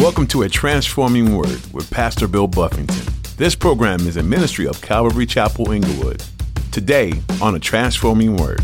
Welcome 0.00 0.26
to 0.28 0.40
A 0.44 0.48
Transforming 0.48 1.36
Word 1.36 1.60
with 1.74 1.90
Pastor 1.90 2.26
Bill 2.26 2.46
Buffington. 2.46 3.04
This 3.36 3.54
program 3.54 4.00
is 4.06 4.16
a 4.16 4.22
ministry 4.22 4.66
of 4.66 4.80
Calvary 4.80 5.26
Chapel 5.26 5.72
Inglewood. 5.72 6.24
Today 6.72 7.12
on 7.42 7.54
A 7.54 7.58
Transforming 7.58 8.38
Word. 8.38 8.62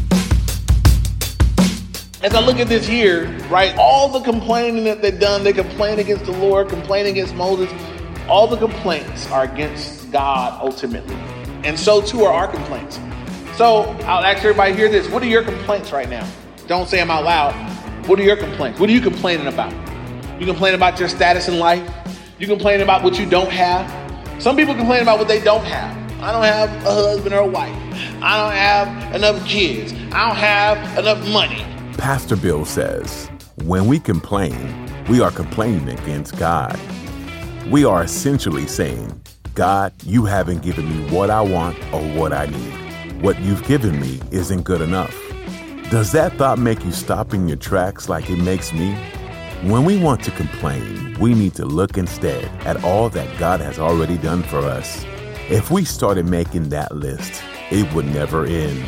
As 2.22 2.33
I 2.33 2.41
look 2.41 2.59
at 2.59 2.69
this 2.69 2.87
here, 2.87 3.27
right, 3.51 3.77
all 3.77 4.09
the 4.09 4.21
complaining 4.21 4.85
that 4.85 5.03
they've 5.03 5.21
done, 5.21 5.45
they 5.45 5.53
complain 5.53 5.99
against 5.99 6.25
the 6.25 6.33
Lord, 6.33 6.70
complain 6.70 7.04
against 7.04 7.34
Moses, 7.34 7.71
all 8.30 8.46
the 8.46 8.57
complaints 8.57 9.30
are 9.30 9.45
against 9.45 10.11
God 10.11 10.59
ultimately. 10.62 11.16
And 11.64 11.79
so 11.79 12.00
too 12.00 12.25
are 12.25 12.32
our 12.32 12.48
complaints. 12.48 12.98
So 13.59 13.82
I'll 14.07 14.25
ask 14.25 14.39
everybody 14.39 14.73
here 14.73 14.89
this. 14.89 15.07
What 15.11 15.23
are 15.23 15.27
your 15.27 15.43
complaints 15.43 15.93
right 15.93 16.09
now? 16.09 16.27
Don't 16.66 16.89
say 16.89 16.96
them 16.96 17.11
out 17.11 17.25
loud. 17.25 17.53
What 18.07 18.18
are 18.18 18.25
your 18.25 18.37
complaints? 18.37 18.80
What 18.80 18.89
are 18.89 18.95
you 18.95 19.03
complaining 19.03 19.48
about? 19.48 19.86
You 20.39 20.45
complain 20.45 20.75
about 20.75 21.00
your 21.00 21.09
status 21.09 21.48
in 21.48 21.59
life. 21.59 21.91
You 22.39 22.46
complain 22.46 22.83
about 22.83 23.02
what 23.02 23.19
you 23.19 23.24
don't 23.24 23.51
have. 23.51 23.91
Some 24.43 24.55
people 24.55 24.74
complain 24.74 25.01
about 25.01 25.19
what 25.19 25.29
they 25.29 25.41
don't 25.41 25.65
have. 25.65 25.97
I 26.23 26.30
don't 26.30 26.45
have 26.45 26.69
a 26.84 26.93
husband 26.93 27.34
or 27.34 27.41
a 27.41 27.47
wife. 27.47 27.74
I 28.20 28.37
don't 28.37 28.52
have 28.52 29.15
enough 29.15 29.46
kids. 29.46 29.95
I 30.12 30.29
don't 30.29 30.37
have 30.37 30.98
enough 30.98 31.27
money. 31.29 31.65
Pastor 31.96 32.37
Bill 32.37 32.66
says, 32.66 33.30
when 33.65 33.87
we 33.87 33.98
complain, 33.98 34.91
we 35.09 35.23
are 35.23 35.30
complaining 35.30 35.88
against 35.88 36.37
God. 36.37 36.79
We 37.71 37.87
are 37.87 38.02
essentially 38.02 38.66
saying, 38.66 39.18
God, 39.55 39.95
you 40.05 40.27
haven't 40.27 40.62
given 40.62 40.87
me 40.87 41.10
what 41.10 41.30
I 41.30 41.41
want 41.41 41.79
or 41.95 42.02
what 42.12 42.34
I 42.34 42.45
need. 42.45 43.23
What 43.23 43.41
you've 43.41 43.66
given 43.66 43.98
me 43.98 44.21
isn't 44.30 44.65
good 44.65 44.82
enough. 44.82 45.16
Does 45.91 46.12
that 46.12 46.34
thought 46.34 46.59
make 46.59 46.84
you 46.84 46.93
stop 46.93 47.32
in 47.32 47.48
your 47.48 47.57
tracks 47.57 48.10
like 48.10 48.29
it 48.29 48.37
makes 48.37 48.74
me? 48.74 48.95
When 49.62 49.87
we 49.87 49.96
want 49.96 50.23
to 50.24 50.30
complain, 50.33 51.16
we 51.19 51.33
need 51.33 51.55
to 51.55 51.65
look 51.65 51.96
instead 51.96 52.45
at 52.66 52.84
all 52.84 53.09
that 53.09 53.38
God 53.38 53.59
has 53.60 53.79
already 53.79 54.19
done 54.19 54.42
for 54.42 54.59
us. 54.59 55.02
If 55.49 55.71
we 55.71 55.82
started 55.82 56.26
making 56.26 56.68
that 56.68 56.95
list, 56.95 57.43
it 57.71 57.90
would 57.95 58.04
never 58.04 58.45
end. 58.45 58.84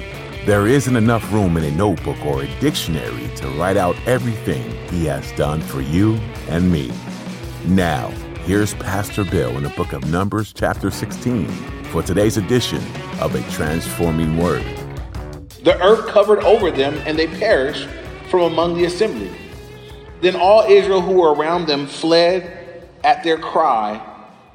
There 0.46 0.66
isn't 0.66 0.94
enough 0.94 1.33
room 1.33 1.56
in 1.56 1.64
a 1.64 1.70
notebook 1.70 2.22
or 2.24 2.42
a 2.42 2.61
dictionary 2.61 3.34
to 3.36 3.48
write 3.52 3.78
out 3.78 3.96
everything 4.06 4.70
He 4.91 5.06
has 5.06 5.33
done 5.33 5.62
for 5.62 5.80
you 5.80 6.16
and 6.48 6.70
me. 6.70 6.92
Now, 7.64 8.11
here's 8.44 8.74
Pastor 8.74 9.24
Bill 9.24 9.56
in 9.56 9.62
the 9.62 9.70
book 9.70 9.94
of 9.94 10.11
Numbers, 10.11 10.52
chapter 10.52 10.91
16, 10.91 11.48
for 11.84 12.02
today's 12.02 12.36
edition 12.36 12.83
of 13.20 13.34
A 13.34 13.41
Transforming 13.52 14.36
Word. 14.36 14.66
The 15.64 15.83
earth 15.83 16.06
covered 16.08 16.41
over 16.41 16.70
them, 16.70 16.94
and 17.06 17.19
they 17.19 17.27
perished 17.27 17.89
from 18.30 18.42
among 18.42 18.74
the 18.74 18.84
assembly. 18.84 19.34
Then 20.20 20.36
all 20.36 20.62
Israel 20.62 21.00
who 21.00 21.20
were 21.20 21.33
around 21.33 21.66
them 21.66 21.86
fled 21.86 22.86
at 23.05 23.22
their 23.22 23.38
cry, 23.38 24.05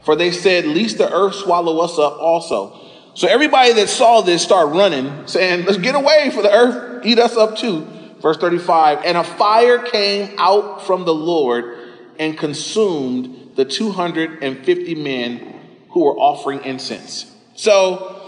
for 0.03 0.15
they 0.15 0.31
said, 0.31 0.65
Least 0.65 0.97
the 0.97 1.11
earth 1.11 1.35
swallow 1.35 1.79
us 1.79 1.97
up 1.97 2.17
also. 2.19 2.79
So 3.15 3.27
everybody 3.27 3.73
that 3.73 3.89
saw 3.89 4.21
this 4.21 4.41
started 4.41 4.75
running, 4.75 5.27
saying, 5.27 5.65
Let's 5.65 5.77
get 5.77 5.95
away, 5.95 6.31
for 6.33 6.41
the 6.41 6.51
earth 6.51 7.05
eat 7.05 7.19
us 7.19 7.37
up 7.37 7.57
too. 7.57 7.87
Verse 8.19 8.37
35 8.37 9.01
And 9.05 9.17
a 9.17 9.23
fire 9.23 9.79
came 9.79 10.35
out 10.37 10.85
from 10.85 11.05
the 11.05 11.13
Lord 11.13 11.77
and 12.19 12.37
consumed 12.37 13.51
the 13.55 13.65
250 13.65 14.95
men 14.95 15.59
who 15.89 16.05
were 16.05 16.17
offering 16.17 16.63
incense. 16.63 17.31
So 17.55 18.22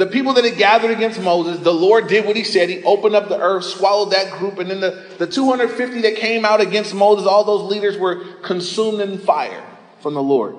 the 0.00 0.06
people 0.06 0.32
that 0.32 0.44
had 0.44 0.56
gathered 0.56 0.92
against 0.92 1.20
Moses, 1.20 1.58
the 1.60 1.74
Lord 1.74 2.08
did 2.08 2.24
what 2.24 2.34
he 2.34 2.42
said. 2.42 2.70
He 2.70 2.82
opened 2.84 3.14
up 3.14 3.28
the 3.28 3.38
earth, 3.38 3.64
swallowed 3.64 4.12
that 4.12 4.32
group, 4.38 4.58
and 4.58 4.70
then 4.70 4.80
the, 4.80 5.04
the 5.18 5.26
250 5.26 6.00
that 6.00 6.16
came 6.16 6.46
out 6.46 6.62
against 6.62 6.94
Moses, 6.94 7.26
all 7.26 7.44
those 7.44 7.70
leaders 7.70 7.98
were 7.98 8.24
consumed 8.36 9.02
in 9.02 9.18
fire 9.18 9.62
from 10.00 10.14
the 10.14 10.22
Lord. 10.22 10.56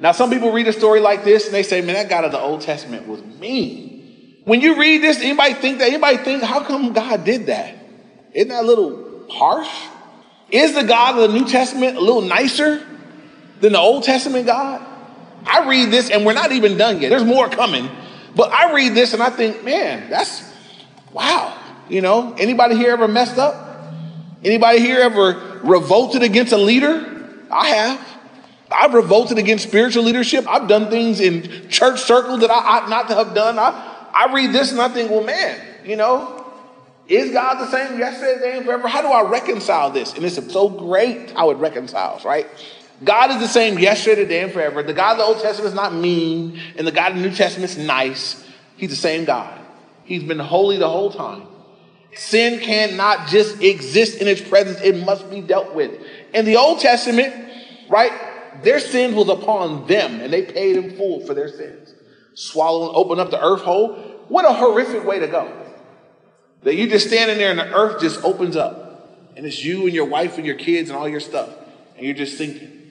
Now, 0.00 0.10
some 0.10 0.30
people 0.30 0.50
read 0.50 0.66
a 0.66 0.72
story 0.72 0.98
like 0.98 1.22
this 1.22 1.46
and 1.46 1.54
they 1.54 1.62
say, 1.62 1.80
man, 1.80 1.94
that 1.94 2.08
God 2.08 2.24
of 2.24 2.32
the 2.32 2.40
Old 2.40 2.60
Testament 2.60 3.06
was 3.06 3.22
mean. 3.22 4.42
When 4.44 4.60
you 4.60 4.76
read 4.76 5.00
this, 5.00 5.20
anybody 5.20 5.54
think 5.54 5.78
that? 5.78 5.86
Anybody 5.88 6.16
think, 6.16 6.42
how 6.42 6.64
come 6.64 6.92
God 6.92 7.24
did 7.24 7.46
that? 7.46 7.72
Isn't 8.34 8.48
that 8.48 8.64
a 8.64 8.66
little 8.66 9.28
harsh? 9.30 9.70
Is 10.50 10.74
the 10.74 10.82
God 10.82 11.20
of 11.20 11.30
the 11.30 11.38
New 11.38 11.46
Testament 11.46 11.98
a 11.98 12.00
little 12.00 12.22
nicer 12.22 12.84
than 13.60 13.74
the 13.74 13.78
Old 13.78 14.02
Testament 14.02 14.46
God? 14.46 14.84
I 15.46 15.68
read 15.68 15.92
this 15.92 16.10
and 16.10 16.26
we're 16.26 16.34
not 16.34 16.50
even 16.50 16.76
done 16.76 17.00
yet. 17.00 17.10
There's 17.10 17.24
more 17.24 17.48
coming. 17.48 17.88
But 18.36 18.52
I 18.52 18.74
read 18.74 18.94
this 18.94 19.14
and 19.14 19.22
I 19.22 19.30
think, 19.30 19.64
man, 19.64 20.10
that's 20.10 20.44
wow. 21.12 21.58
You 21.88 22.02
know, 22.02 22.34
anybody 22.34 22.76
here 22.76 22.92
ever 22.92 23.08
messed 23.08 23.38
up? 23.38 23.94
Anybody 24.44 24.80
here 24.80 25.00
ever 25.00 25.60
revolted 25.64 26.22
against 26.22 26.52
a 26.52 26.58
leader? 26.58 27.30
I 27.50 27.68
have. 27.68 28.08
I've 28.70 28.92
revolted 28.92 29.38
against 29.38 29.66
spiritual 29.66 30.04
leadership. 30.04 30.46
I've 30.46 30.68
done 30.68 30.90
things 30.90 31.20
in 31.20 31.68
church 31.70 32.00
circles 32.00 32.40
that 32.40 32.50
I 32.50 32.54
ought 32.58 32.90
not 32.90 33.08
to 33.08 33.14
have 33.14 33.34
done. 33.34 33.58
I, 33.58 34.08
I 34.12 34.32
read 34.34 34.52
this 34.52 34.70
and 34.70 34.80
I 34.80 34.88
think, 34.88 35.10
well, 35.10 35.24
man, 35.24 35.58
you 35.84 35.96
know, 35.96 36.44
is 37.08 37.32
God 37.32 37.60
the 37.60 37.70
same 37.70 37.98
yesterday, 37.98 38.34
today, 38.34 38.56
and 38.58 38.66
forever? 38.66 38.88
How 38.88 39.00
do 39.00 39.08
I 39.08 39.22
reconcile 39.30 39.90
this? 39.90 40.14
And 40.14 40.24
it's 40.24 40.52
so 40.52 40.68
great 40.68 41.30
how 41.30 41.50
it 41.50 41.54
reconciles, 41.54 42.24
right? 42.24 42.46
God 43.04 43.30
is 43.30 43.38
the 43.38 43.48
same 43.48 43.78
yesterday, 43.78 44.22
today, 44.22 44.42
and 44.42 44.52
forever. 44.52 44.82
The 44.82 44.94
God 44.94 45.12
of 45.12 45.18
the 45.18 45.24
Old 45.24 45.40
Testament 45.40 45.68
is 45.68 45.74
not 45.74 45.92
mean, 45.94 46.60
and 46.76 46.86
the 46.86 46.92
God 46.92 47.12
of 47.12 47.18
the 47.18 47.28
New 47.28 47.34
Testament 47.34 47.70
is 47.70 47.78
nice. 47.78 48.44
He's 48.76 48.90
the 48.90 48.96
same 48.96 49.24
God. 49.24 49.60
He's 50.04 50.22
been 50.22 50.38
holy 50.38 50.78
the 50.78 50.88
whole 50.88 51.10
time. 51.10 51.46
Sin 52.14 52.60
cannot 52.60 53.28
just 53.28 53.62
exist 53.62 54.20
in 54.22 54.28
its 54.28 54.40
presence, 54.40 54.80
it 54.80 55.04
must 55.04 55.28
be 55.28 55.42
dealt 55.42 55.74
with. 55.74 56.00
In 56.32 56.46
the 56.46 56.56
Old 56.56 56.80
Testament, 56.80 57.34
right, 57.90 58.12
their 58.62 58.80
sins 58.80 59.14
was 59.14 59.28
upon 59.28 59.86
them, 59.86 60.20
and 60.20 60.32
they 60.32 60.42
paid 60.42 60.76
in 60.76 60.96
full 60.96 61.20
for 61.26 61.34
their 61.34 61.48
sins. 61.48 61.92
Swallow 62.34 62.88
and 62.88 62.96
open 62.96 63.20
up 63.20 63.30
the 63.30 63.42
earth 63.42 63.62
hole. 63.62 63.94
What 64.28 64.46
a 64.46 64.52
horrific 64.52 65.04
way 65.04 65.18
to 65.18 65.26
go. 65.26 65.52
That 66.62 66.74
you 66.74 66.88
just 66.88 67.06
standing 67.06 67.36
there 67.38 67.50
and 67.50 67.58
the 67.58 67.74
earth 67.74 68.00
just 68.00 68.24
opens 68.24 68.56
up, 68.56 69.32
and 69.36 69.44
it's 69.44 69.62
you 69.62 69.82
and 69.82 69.92
your 69.92 70.06
wife 70.06 70.38
and 70.38 70.46
your 70.46 70.56
kids 70.56 70.88
and 70.88 70.98
all 70.98 71.08
your 71.08 71.20
stuff, 71.20 71.50
and 71.96 72.06
you're 72.06 72.14
just 72.14 72.38
thinking, 72.38 72.85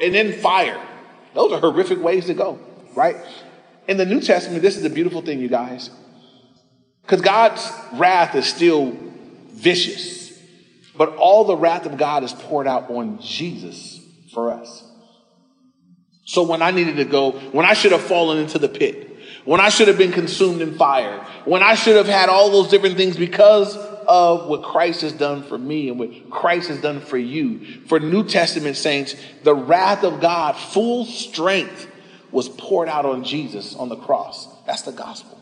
and 0.00 0.14
then 0.14 0.32
fire. 0.32 0.80
Those 1.34 1.52
are 1.52 1.60
horrific 1.60 2.02
ways 2.02 2.26
to 2.26 2.34
go, 2.34 2.58
right? 2.94 3.16
In 3.86 3.96
the 3.96 4.06
New 4.06 4.20
Testament, 4.20 4.62
this 4.62 4.76
is 4.76 4.82
the 4.82 4.90
beautiful 4.90 5.22
thing, 5.22 5.40
you 5.40 5.48
guys. 5.48 5.90
Because 7.02 7.20
God's 7.20 7.70
wrath 7.94 8.34
is 8.34 8.46
still 8.46 8.96
vicious, 9.48 10.38
but 10.96 11.16
all 11.16 11.44
the 11.44 11.56
wrath 11.56 11.86
of 11.86 11.96
God 11.96 12.24
is 12.24 12.32
poured 12.32 12.66
out 12.66 12.90
on 12.90 13.20
Jesus 13.20 14.00
for 14.32 14.52
us. 14.52 14.84
So 16.24 16.44
when 16.44 16.62
I 16.62 16.70
needed 16.70 16.96
to 16.96 17.04
go, 17.04 17.32
when 17.50 17.66
I 17.66 17.74
should 17.74 17.92
have 17.92 18.02
fallen 18.02 18.38
into 18.38 18.58
the 18.58 18.68
pit, 18.68 19.08
when 19.44 19.60
I 19.60 19.68
should 19.68 19.88
have 19.88 19.98
been 19.98 20.12
consumed 20.12 20.60
in 20.60 20.76
fire, 20.76 21.26
when 21.44 21.62
I 21.62 21.74
should 21.74 21.96
have 21.96 22.06
had 22.06 22.28
all 22.28 22.50
those 22.50 22.68
different 22.68 22.96
things 22.96 23.16
because 23.16 23.76
of 24.06 24.48
what 24.48 24.62
Christ 24.62 25.02
has 25.02 25.12
done 25.12 25.42
for 25.42 25.58
me 25.58 25.88
and 25.88 25.98
what 25.98 26.30
Christ 26.30 26.68
has 26.68 26.80
done 26.80 27.00
for 27.00 27.18
you. 27.18 27.82
For 27.86 28.00
New 28.00 28.24
Testament 28.24 28.76
saints, 28.76 29.14
the 29.42 29.54
wrath 29.54 30.04
of 30.04 30.20
God, 30.20 30.56
full 30.56 31.04
strength, 31.04 31.86
was 32.30 32.48
poured 32.48 32.88
out 32.88 33.06
on 33.06 33.24
Jesus 33.24 33.74
on 33.74 33.88
the 33.88 33.96
cross. 33.96 34.48
That's 34.66 34.82
the 34.82 34.92
gospel. 34.92 35.38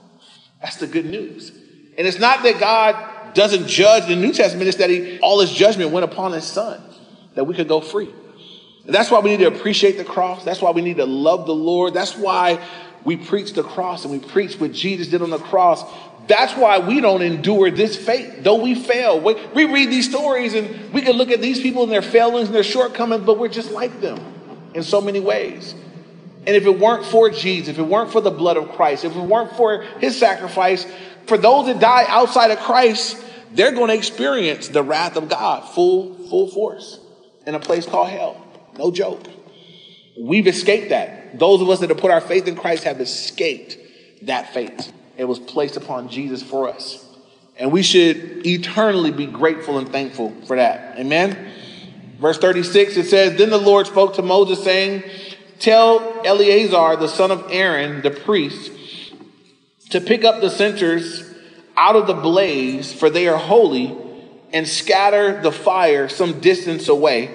That's 0.60 0.76
the 0.76 0.86
good 0.86 1.06
news. 1.06 1.50
And 1.96 2.06
it's 2.06 2.18
not 2.18 2.42
that 2.42 2.58
God 2.58 3.34
doesn't 3.34 3.66
judge 3.66 4.06
the 4.06 4.16
New 4.16 4.32
Testament, 4.32 4.68
it's 4.68 4.78
that 4.78 4.90
he, 4.90 5.18
all 5.20 5.40
his 5.40 5.52
judgment 5.52 5.90
went 5.90 6.04
upon 6.04 6.32
his 6.32 6.44
son, 6.44 6.80
that 7.34 7.44
we 7.44 7.54
could 7.54 7.68
go 7.68 7.80
free. 7.80 8.08
And 8.86 8.94
that's 8.94 9.10
why 9.10 9.20
we 9.20 9.30
need 9.30 9.40
to 9.40 9.48
appreciate 9.48 9.98
the 9.98 10.04
cross. 10.04 10.44
That's 10.44 10.62
why 10.62 10.70
we 10.70 10.80
need 10.80 10.96
to 10.96 11.04
love 11.04 11.46
the 11.46 11.54
Lord. 11.54 11.92
That's 11.92 12.16
why 12.16 12.58
we 13.04 13.16
preach 13.16 13.52
the 13.52 13.62
cross 13.62 14.04
and 14.04 14.12
we 14.12 14.18
preach 14.18 14.58
what 14.58 14.72
Jesus 14.72 15.08
did 15.08 15.22
on 15.22 15.30
the 15.30 15.38
cross 15.38 15.84
that's 16.28 16.54
why 16.54 16.78
we 16.78 17.00
don't 17.00 17.22
endure 17.22 17.70
this 17.70 17.96
fate, 17.96 18.44
though 18.44 18.62
we 18.62 18.74
fail. 18.74 19.18
We, 19.18 19.34
we 19.54 19.64
read 19.64 19.88
these 19.88 20.08
stories 20.08 20.54
and 20.54 20.92
we 20.92 21.00
can 21.00 21.16
look 21.16 21.30
at 21.30 21.40
these 21.40 21.60
people 21.60 21.82
and 21.82 21.90
their 21.90 22.02
failings 22.02 22.48
and 22.48 22.54
their 22.54 22.62
shortcomings, 22.62 23.24
but 23.24 23.38
we're 23.38 23.48
just 23.48 23.70
like 23.72 24.00
them 24.00 24.20
in 24.74 24.82
so 24.82 25.00
many 25.00 25.20
ways. 25.20 25.74
And 26.46 26.54
if 26.54 26.66
it 26.66 26.78
weren't 26.78 27.06
for 27.06 27.30
Jesus, 27.30 27.68
if 27.68 27.78
it 27.78 27.82
weren't 27.82 28.12
for 28.12 28.20
the 28.20 28.30
blood 28.30 28.58
of 28.58 28.70
Christ, 28.72 29.04
if 29.04 29.16
it 29.16 29.20
weren't 29.20 29.56
for 29.56 29.82
his 30.00 30.18
sacrifice, 30.18 30.86
for 31.26 31.38
those 31.38 31.66
that 31.66 31.80
die 31.80 32.04
outside 32.08 32.50
of 32.50 32.58
Christ, 32.58 33.22
they're 33.52 33.72
going 33.72 33.88
to 33.88 33.94
experience 33.94 34.68
the 34.68 34.82
wrath 34.82 35.16
of 35.16 35.28
God 35.28 35.68
full, 35.74 36.14
full 36.28 36.48
force 36.48 37.00
in 37.46 37.54
a 37.54 37.60
place 37.60 37.86
called 37.86 38.08
hell. 38.08 38.44
No 38.78 38.90
joke. 38.90 39.26
We've 40.18 40.46
escaped 40.46 40.90
that. 40.90 41.38
Those 41.38 41.62
of 41.62 41.70
us 41.70 41.80
that 41.80 41.88
have 41.88 41.98
put 41.98 42.10
our 42.10 42.20
faith 42.20 42.48
in 42.48 42.56
Christ 42.56 42.84
have 42.84 43.00
escaped 43.00 43.78
that 44.22 44.52
fate. 44.52 44.92
It 45.18 45.24
was 45.24 45.40
placed 45.40 45.76
upon 45.76 46.08
Jesus 46.08 46.42
for 46.42 46.68
us. 46.68 47.04
And 47.58 47.72
we 47.72 47.82
should 47.82 48.46
eternally 48.46 49.10
be 49.10 49.26
grateful 49.26 49.78
and 49.78 49.88
thankful 49.88 50.32
for 50.46 50.56
that. 50.56 50.96
Amen. 50.96 51.50
Verse 52.20 52.38
36, 52.38 52.96
it 52.96 53.06
says, 53.06 53.36
Then 53.36 53.50
the 53.50 53.58
Lord 53.58 53.88
spoke 53.88 54.14
to 54.14 54.22
Moses, 54.22 54.62
saying, 54.62 55.02
Tell 55.58 56.22
Eleazar, 56.24 56.96
the 56.96 57.08
son 57.08 57.32
of 57.32 57.44
Aaron, 57.50 58.00
the 58.00 58.12
priest, 58.12 58.70
to 59.90 60.00
pick 60.00 60.24
up 60.24 60.40
the 60.40 60.50
censers 60.50 61.24
out 61.76 61.96
of 61.96 62.06
the 62.06 62.14
blaze, 62.14 62.92
for 62.92 63.10
they 63.10 63.26
are 63.26 63.36
holy, 63.36 63.96
and 64.52 64.66
scatter 64.66 65.42
the 65.42 65.52
fire 65.52 66.08
some 66.08 66.38
distance 66.40 66.88
away. 66.88 67.34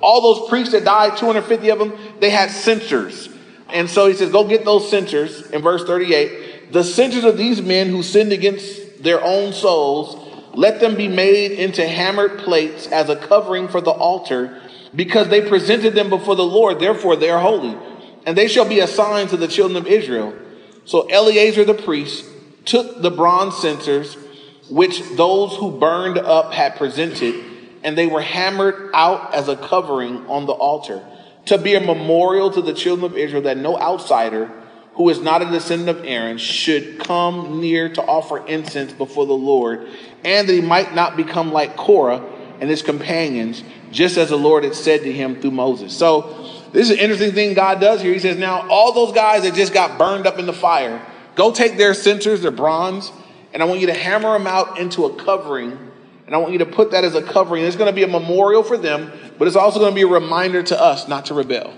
All 0.00 0.20
those 0.20 0.48
priests 0.48 0.72
that 0.72 0.84
died, 0.84 1.16
250 1.16 1.70
of 1.70 1.78
them, 1.78 1.92
they 2.18 2.30
had 2.30 2.50
censers. 2.50 3.28
And 3.68 3.88
so 3.88 4.08
he 4.08 4.14
says, 4.14 4.32
go 4.32 4.48
get 4.48 4.64
those 4.64 4.90
censers 4.90 5.48
in 5.50 5.62
verse 5.62 5.84
38. 5.84 6.49
The 6.70 6.84
censers 6.84 7.24
of 7.24 7.36
these 7.36 7.60
men 7.60 7.88
who 7.88 8.02
sinned 8.02 8.32
against 8.32 9.02
their 9.02 9.22
own 9.22 9.52
souls, 9.52 10.16
let 10.54 10.80
them 10.80 10.96
be 10.96 11.08
made 11.08 11.52
into 11.52 11.86
hammered 11.86 12.38
plates 12.38 12.86
as 12.86 13.08
a 13.08 13.16
covering 13.16 13.68
for 13.68 13.80
the 13.80 13.90
altar, 13.90 14.60
because 14.94 15.28
they 15.28 15.48
presented 15.48 15.94
them 15.94 16.10
before 16.10 16.36
the 16.36 16.44
Lord, 16.44 16.80
therefore 16.80 17.16
they 17.16 17.30
are 17.30 17.40
holy. 17.40 17.76
And 18.26 18.36
they 18.36 18.48
shall 18.48 18.68
be 18.68 18.80
a 18.80 18.86
sign 18.86 19.28
to 19.28 19.36
the 19.36 19.48
children 19.48 19.76
of 19.76 19.86
Israel. 19.86 20.34
So 20.84 21.06
Eleazar 21.08 21.64
the 21.64 21.74
priest 21.74 22.24
took 22.64 23.00
the 23.00 23.10
bronze 23.10 23.56
censers, 23.56 24.16
which 24.68 25.02
those 25.16 25.56
who 25.56 25.78
burned 25.78 26.18
up 26.18 26.52
had 26.52 26.76
presented, 26.76 27.34
and 27.82 27.96
they 27.96 28.06
were 28.06 28.20
hammered 28.20 28.90
out 28.94 29.34
as 29.34 29.48
a 29.48 29.56
covering 29.56 30.26
on 30.26 30.46
the 30.46 30.52
altar 30.52 31.02
to 31.46 31.58
be 31.58 31.74
a 31.74 31.80
memorial 31.80 32.50
to 32.50 32.62
the 32.62 32.74
children 32.74 33.10
of 33.10 33.18
Israel 33.18 33.42
that 33.42 33.56
no 33.56 33.78
outsider 33.78 34.50
who 35.00 35.08
is 35.08 35.18
not 35.18 35.40
a 35.40 35.46
descendant 35.46 35.88
of 35.88 36.04
Aaron 36.04 36.36
should 36.36 36.98
come 36.98 37.58
near 37.58 37.88
to 37.88 38.02
offer 38.02 38.46
incense 38.46 38.92
before 38.92 39.24
the 39.24 39.32
Lord, 39.32 39.88
and 40.26 40.46
that 40.46 40.52
he 40.52 40.60
might 40.60 40.94
not 40.94 41.16
become 41.16 41.52
like 41.52 41.74
Korah 41.74 42.22
and 42.60 42.68
his 42.68 42.82
companions, 42.82 43.64
just 43.90 44.18
as 44.18 44.28
the 44.28 44.36
Lord 44.36 44.62
had 44.62 44.74
said 44.74 45.00
to 45.04 45.10
him 45.10 45.40
through 45.40 45.52
Moses. 45.52 45.96
So, 45.96 46.52
this 46.72 46.90
is 46.90 46.90
an 46.90 46.98
interesting 46.98 47.32
thing 47.32 47.54
God 47.54 47.80
does 47.80 48.02
here. 48.02 48.12
He 48.12 48.18
says, 48.18 48.36
Now, 48.36 48.68
all 48.68 48.92
those 48.92 49.14
guys 49.14 49.44
that 49.44 49.54
just 49.54 49.72
got 49.72 49.96
burned 49.96 50.26
up 50.26 50.38
in 50.38 50.44
the 50.44 50.52
fire, 50.52 51.00
go 51.34 51.50
take 51.50 51.78
their 51.78 51.94
censers, 51.94 52.42
their 52.42 52.50
bronze, 52.50 53.10
and 53.54 53.62
I 53.62 53.66
want 53.66 53.80
you 53.80 53.86
to 53.86 53.94
hammer 53.94 54.34
them 54.34 54.46
out 54.46 54.78
into 54.78 55.06
a 55.06 55.14
covering. 55.16 55.78
And 56.26 56.34
I 56.34 56.36
want 56.36 56.52
you 56.52 56.58
to 56.58 56.66
put 56.66 56.90
that 56.90 57.04
as 57.04 57.14
a 57.14 57.22
covering. 57.22 57.64
It's 57.64 57.74
going 57.74 57.90
to 57.90 57.96
be 57.96 58.02
a 58.02 58.06
memorial 58.06 58.62
for 58.62 58.76
them, 58.76 59.10
but 59.38 59.48
it's 59.48 59.56
also 59.56 59.78
going 59.78 59.92
to 59.92 59.96
be 59.96 60.02
a 60.02 60.06
reminder 60.06 60.62
to 60.62 60.78
us 60.78 61.08
not 61.08 61.24
to 61.26 61.34
rebel. 61.34 61.72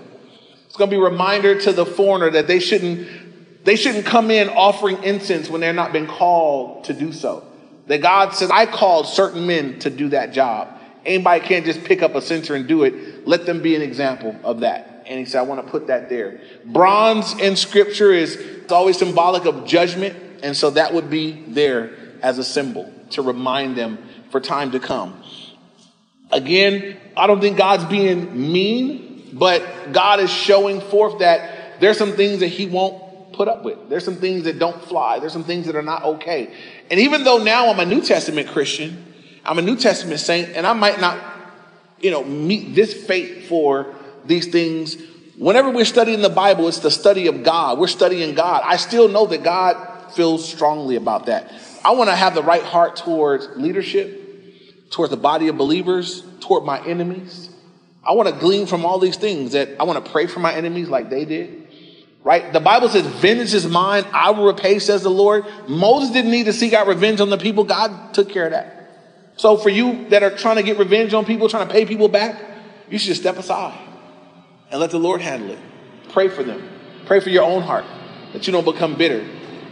It's 0.73 0.77
going 0.79 0.89
to 0.89 0.97
be 0.97 0.99
a 0.99 1.05
reminder 1.05 1.61
to 1.61 1.71
the 1.71 1.85
foreigner 1.85 2.31
that 2.31 2.47
they 2.47 2.57
shouldn't, 2.59 3.63
they 3.63 3.75
shouldn't 3.75 4.07
come 4.07 4.31
in 4.31 4.49
offering 4.49 5.03
incense 5.03 5.47
when 5.47 5.61
they're 5.61 5.71
not 5.71 5.93
been 5.93 6.07
called 6.07 6.85
to 6.85 6.93
do 6.93 7.13
so. 7.13 7.45
That 7.85 8.01
God 8.01 8.33
says, 8.33 8.49
I 8.49 8.65
called 8.65 9.05
certain 9.05 9.45
men 9.45 9.77
to 9.81 9.91
do 9.91 10.09
that 10.09 10.33
job. 10.33 10.69
Anybody 11.05 11.45
can't 11.45 11.63
just 11.63 11.83
pick 11.83 12.01
up 12.01 12.15
a 12.15 12.23
censer 12.23 12.55
and 12.55 12.67
do 12.67 12.85
it. 12.85 13.27
Let 13.27 13.45
them 13.45 13.61
be 13.61 13.75
an 13.75 13.83
example 13.83 14.35
of 14.43 14.61
that. 14.61 15.03
And 15.05 15.19
he 15.19 15.25
said, 15.25 15.41
I 15.41 15.43
want 15.43 15.63
to 15.63 15.71
put 15.71 15.85
that 15.85 16.09
there. 16.09 16.41
Bronze 16.65 17.39
in 17.39 17.55
scripture 17.55 18.11
is 18.11 18.35
it's 18.35 18.71
always 18.71 18.97
symbolic 18.97 19.45
of 19.45 19.67
judgment. 19.67 20.17
And 20.41 20.57
so 20.57 20.71
that 20.71 20.91
would 20.91 21.07
be 21.07 21.43
there 21.49 21.91
as 22.23 22.39
a 22.39 22.43
symbol 22.43 22.91
to 23.11 23.21
remind 23.21 23.75
them 23.75 23.99
for 24.31 24.39
time 24.39 24.71
to 24.71 24.79
come. 24.79 25.21
Again, 26.31 26.97
I 27.15 27.27
don't 27.27 27.41
think 27.41 27.59
God's 27.59 27.85
being 27.85 28.51
mean, 28.51 29.12
but 29.33 29.91
God 29.91 30.19
is 30.19 30.29
showing 30.29 30.81
forth 30.81 31.19
that 31.19 31.79
there's 31.79 31.97
some 31.97 32.13
things 32.13 32.39
that 32.39 32.47
He 32.47 32.67
won't 32.67 33.33
put 33.33 33.47
up 33.47 33.63
with. 33.63 33.89
There's 33.89 34.05
some 34.05 34.15
things 34.17 34.43
that 34.43 34.59
don't 34.59 34.81
fly. 34.85 35.19
There's 35.19 35.33
some 35.33 35.43
things 35.43 35.65
that 35.65 35.75
are 35.75 35.81
not 35.81 36.03
okay. 36.03 36.53
And 36.89 36.99
even 36.99 37.23
though 37.23 37.39
now 37.39 37.69
I'm 37.69 37.79
a 37.79 37.85
New 37.85 38.01
Testament 38.01 38.49
Christian, 38.49 39.13
I'm 39.43 39.57
a 39.57 39.61
New 39.61 39.75
Testament 39.75 40.19
saint, 40.19 40.49
and 40.49 40.65
I 40.65 40.73
might 40.73 41.01
not, 41.01 41.21
you 41.99 42.11
know, 42.11 42.23
meet 42.23 42.75
this 42.75 42.93
fate 42.93 43.45
for 43.45 43.95
these 44.25 44.47
things. 44.47 44.97
Whenever 45.37 45.69
we're 45.69 45.85
studying 45.85 46.21
the 46.21 46.29
Bible, 46.29 46.67
it's 46.67 46.79
the 46.79 46.91
study 46.91 47.27
of 47.27 47.43
God. 47.43 47.79
We're 47.79 47.87
studying 47.87 48.35
God. 48.35 48.61
I 48.63 48.77
still 48.77 49.09
know 49.09 49.25
that 49.25 49.43
God 49.43 50.13
feels 50.13 50.47
strongly 50.47 50.95
about 50.95 51.25
that. 51.25 51.51
I 51.83 51.91
want 51.91 52.09
to 52.09 52.15
have 52.15 52.35
the 52.35 52.43
right 52.43 52.63
heart 52.63 52.95
towards 52.95 53.49
leadership 53.57 54.23
towards 54.93 55.09
the 55.09 55.17
body 55.17 55.47
of 55.47 55.57
believers, 55.57 56.23
toward 56.39 56.63
my 56.63 56.79
enemies. 56.85 57.49
I 58.05 58.13
want 58.13 58.29
to 58.29 58.35
glean 58.35 58.67
from 58.67 58.85
all 58.85 58.99
these 58.99 59.15
things 59.15 59.53
that 59.53 59.69
I 59.79 59.83
want 59.83 60.03
to 60.03 60.11
pray 60.11 60.27
for 60.27 60.39
my 60.39 60.53
enemies 60.53 60.89
like 60.89 61.09
they 61.09 61.25
did. 61.25 61.67
Right? 62.23 62.53
The 62.53 62.59
Bible 62.59 62.87
says, 62.89 63.05
vengeance 63.05 63.53
is 63.53 63.67
mine, 63.67 64.05
I 64.13 64.31
will 64.31 64.45
repay, 64.45 64.79
says 64.79 65.03
the 65.03 65.09
Lord. 65.09 65.45
Moses 65.67 66.11
didn't 66.11 66.31
need 66.31 66.45
to 66.45 66.53
seek 66.53 66.73
out 66.73 66.87
revenge 66.87 67.19
on 67.19 67.29
the 67.29 67.37
people. 67.37 67.65
God 67.65 68.13
took 68.13 68.29
care 68.29 68.45
of 68.45 68.51
that. 68.51 68.83
So 69.35 69.57
for 69.57 69.69
you 69.69 70.07
that 70.09 70.23
are 70.23 70.35
trying 70.35 70.57
to 70.57 70.63
get 70.63 70.77
revenge 70.77 71.13
on 71.13 71.25
people, 71.25 71.49
trying 71.49 71.67
to 71.67 71.73
pay 71.73 71.85
people 71.85 72.07
back, 72.07 72.41
you 72.89 72.97
should 72.97 73.07
just 73.07 73.21
step 73.21 73.37
aside 73.37 73.77
and 74.71 74.79
let 74.79 74.91
the 74.91 74.99
Lord 74.99 75.21
handle 75.21 75.51
it. 75.51 75.59
Pray 76.09 76.29
for 76.29 76.43
them. 76.43 76.69
Pray 77.05 77.19
for 77.19 77.29
your 77.29 77.43
own 77.43 77.61
heart 77.61 77.85
that 78.31 78.47
you 78.47 78.53
don't 78.53 78.65
become 78.65 78.95
bitter. 78.95 79.27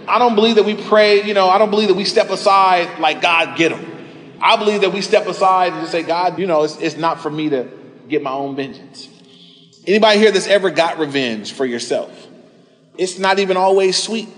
I 0.07 0.19
don't 0.19 0.35
believe 0.35 0.55
that 0.55 0.65
we 0.65 0.75
pray, 0.75 1.23
you 1.23 1.33
know, 1.33 1.47
I 1.47 1.57
don't 1.57 1.69
believe 1.69 1.87
that 1.87 1.95
we 1.95 2.05
step 2.05 2.29
aside 2.31 2.99
like 2.99 3.21
God 3.21 3.57
get 3.57 3.69
them. 3.69 4.37
I 4.41 4.57
believe 4.57 4.81
that 4.81 4.91
we 4.91 5.01
step 5.01 5.27
aside 5.27 5.73
and 5.73 5.81
just 5.81 5.91
say, 5.91 6.03
God, 6.03 6.39
you 6.39 6.47
know, 6.47 6.63
it's, 6.63 6.77
it's 6.77 6.97
not 6.97 7.21
for 7.21 7.29
me 7.29 7.49
to 7.49 7.80
get 8.07 8.21
my 8.21 8.31
own 8.31 8.55
vengeance. 8.55 9.09
Anybody 9.87 10.19
here 10.19 10.31
that's 10.31 10.47
ever 10.47 10.69
got 10.69 10.99
revenge 10.99 11.53
for 11.53 11.65
yourself? 11.65 12.27
It's 12.97 13.17
not 13.17 13.39
even 13.39 13.57
always 13.57 14.01
sweet. 14.01 14.29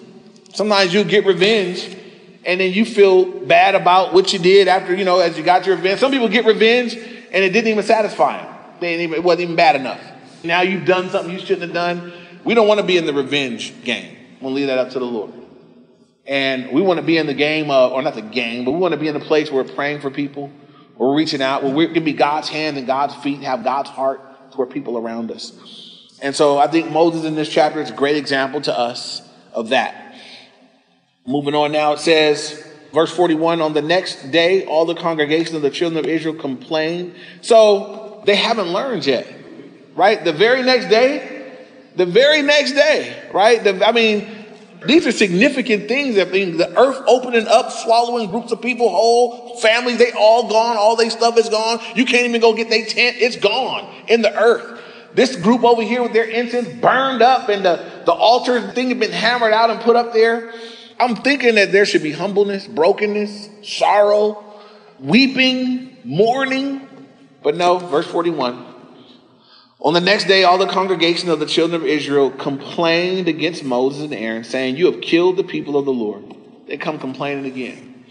Sometimes 0.54 0.94
you 0.94 1.04
get 1.04 1.26
revenge 1.26 1.98
and 2.46 2.60
then 2.60 2.72
you 2.74 2.86
feel 2.86 3.26
bad 3.26 3.76
about 3.76 4.14
what 4.14 4.32
you 4.34 4.40
did 4.40 4.68
after, 4.68 4.96
you 4.96 5.06
know, 5.06 5.20
as 5.20 5.38
you 5.38 5.44
got 5.44 5.66
your 5.66 5.76
revenge. 5.76 6.00
Some 6.00 6.12
people 6.12 6.30
get 6.30 6.46
revenge 6.46 6.96
and 6.96 7.44
it 7.44 7.50
didn't 7.52 7.68
even 7.68 7.84
satisfy 7.84 8.44
them. 8.44 8.54
Even, 8.84 9.16
it 9.16 9.24
wasn't 9.24 9.42
even 9.42 9.56
bad 9.56 9.76
enough. 9.76 10.02
Now 10.44 10.62
you've 10.62 10.86
done 10.86 11.10
something 11.10 11.34
you 11.34 11.40
shouldn't 11.40 11.64
have 11.64 11.74
done. 11.74 12.14
We 12.44 12.54
don't 12.54 12.68
want 12.68 12.80
to 12.80 12.86
be 12.86 12.98
in 12.98 13.06
the 13.06 13.14
revenge 13.14 13.84
game. 13.84 14.18
We'll 14.42 14.54
leave 14.54 14.68
that 14.68 14.78
up 14.78 14.90
to 14.92 15.00
the 15.00 15.06
Lord. 15.06 15.32
And 16.26 16.72
we 16.72 16.82
want 16.82 17.00
to 17.00 17.06
be 17.06 17.18
in 17.18 17.28
the 17.28 17.34
game 17.34 17.70
of, 17.72 17.92
or 17.92 18.02
not 18.02 18.16
the 18.16 18.22
game, 18.22 18.66
but 18.66 18.72
we 18.72 18.78
want 18.78 18.94
to 18.94 19.00
be 19.00 19.08
in 19.08 19.16
a 19.16 19.20
place 19.20 19.52
where 19.52 19.64
we're 19.64 19.74
praying 19.74 20.02
for 20.02 20.10
people, 20.10 20.52
we're 20.98 21.16
reaching 21.16 21.42
out, 21.42 21.64
where 21.64 21.74
we 21.74 21.88
can 21.88 22.04
be 22.04 22.14
God's 22.14 22.50
hand 22.50 22.78
and 22.78 22.86
God's 22.86 23.16
feet, 23.16 23.42
have 23.42 23.64
God's 23.64 23.90
heart 23.90 24.52
toward 24.52 24.70
people 24.70 24.98
around 24.98 25.32
us. 25.32 25.52
And 26.22 26.36
so 26.36 26.58
I 26.58 26.68
think 26.68 26.92
Moses 26.92 27.26
in 27.26 27.36
this 27.36 27.50
chapter 27.50 27.82
is 27.82 27.90
a 27.90 27.94
great 27.94 28.16
example 28.16 28.62
to 28.62 28.78
us 28.78 29.22
of 29.52 29.70
that. 29.70 30.16
Moving 31.26 31.56
on 31.56 31.72
now, 31.72 31.94
it 31.94 32.00
says, 32.00 32.66
verse 32.94 33.12
41 33.12 33.62
on 33.62 33.74
the 33.74 33.82
next 33.82 34.32
day, 34.32 34.66
all 34.66 34.86
the 34.86 34.96
congregation 34.96 35.56
of 35.56 35.62
the 35.62 35.70
children 35.70 36.04
of 36.04 36.10
Israel 36.10 36.36
complained. 36.36 37.16
So 37.42 38.22
they 38.26 38.36
haven't 38.36 38.68
learned 38.68 39.06
yet, 39.06 39.28
right? 39.96 40.24
The 40.24 40.34
very 40.34 40.64
next 40.64 40.88
day, 40.88 41.58
the 41.96 42.06
very 42.06 42.42
next 42.42 42.74
day, 42.74 43.30
right? 43.34 43.64
The, 43.64 43.86
I 43.86 43.92
mean, 43.92 44.43
these 44.86 45.08
are 45.08 45.12
significant 45.12 45.88
things 45.88 46.16
that 46.16 46.32
mean 46.32 46.58
the 46.58 46.70
earth 46.78 47.04
opening 47.08 47.48
up, 47.48 47.72
swallowing 47.72 48.30
groups 48.30 48.52
of 48.52 48.62
people 48.62 48.90
whole, 48.90 49.58
families, 49.58 49.98
they 49.98 50.12
all 50.12 50.50
gone, 50.50 50.78
all 50.78 50.96
their 50.96 51.10
stuff 51.10 51.38
is 51.38 51.50
gone. 51.50 51.80
You 51.96 52.06
can't 52.06 52.26
even 52.26 52.42
go 52.42 52.54
get 52.54 52.70
their 52.70 52.86
tent, 52.86 53.18
it's 53.20 53.38
gone 53.38 53.94
in 54.08 54.22
the 54.22 54.36
earth. 54.38 54.82
This 55.14 55.36
group 55.36 55.64
over 55.64 55.82
here 55.82 56.02
with 56.02 56.14
their 56.14 56.26
incense 56.26 56.68
burned 56.82 57.22
up 57.22 57.50
and 57.50 57.64
the, 57.64 58.04
the 58.06 58.12
altar 58.12 58.72
thing 58.72 58.90
had 58.90 59.00
been 59.00 59.12
hammered 59.12 59.54
out 59.54 59.70
and 59.70 59.80
put 59.82 59.96
up 59.96 60.12
there. 60.14 60.52
I'm 61.00 61.16
thinking 61.18 61.56
that 61.56 61.72
there 61.72 61.86
should 61.86 62.04
be 62.04 62.12
humbleness, 62.12 62.68
brokenness, 62.68 63.50
sorrow, 63.64 64.44
weeping, 65.00 65.98
mourning. 66.04 66.88
But 67.44 67.56
no, 67.56 67.78
verse 67.78 68.08
41 68.08 68.73
on 69.84 69.94
the 69.94 70.02
next 70.02 70.26
day, 70.26 70.46
all 70.46 70.58
the 70.58 70.68
congregation 70.68 71.30
of 71.30 71.40
the 71.40 71.46
children 71.46 71.82
of 71.82 71.86
Israel 71.86 72.32
complained 72.32 73.28
against 73.28 73.64
Moses 73.66 74.04
and 74.04 74.14
Aaron, 74.14 74.46
saying, 74.46 74.78
You 74.78 74.90
have 74.92 75.02
killed 75.02 75.36
the 75.36 75.44
people 75.44 75.78
of 75.78 75.86
the 75.86 75.92
Lord. 75.92 76.24
They 76.68 76.78
come 76.78 77.00
complaining 77.00 77.46
again. 77.46 78.06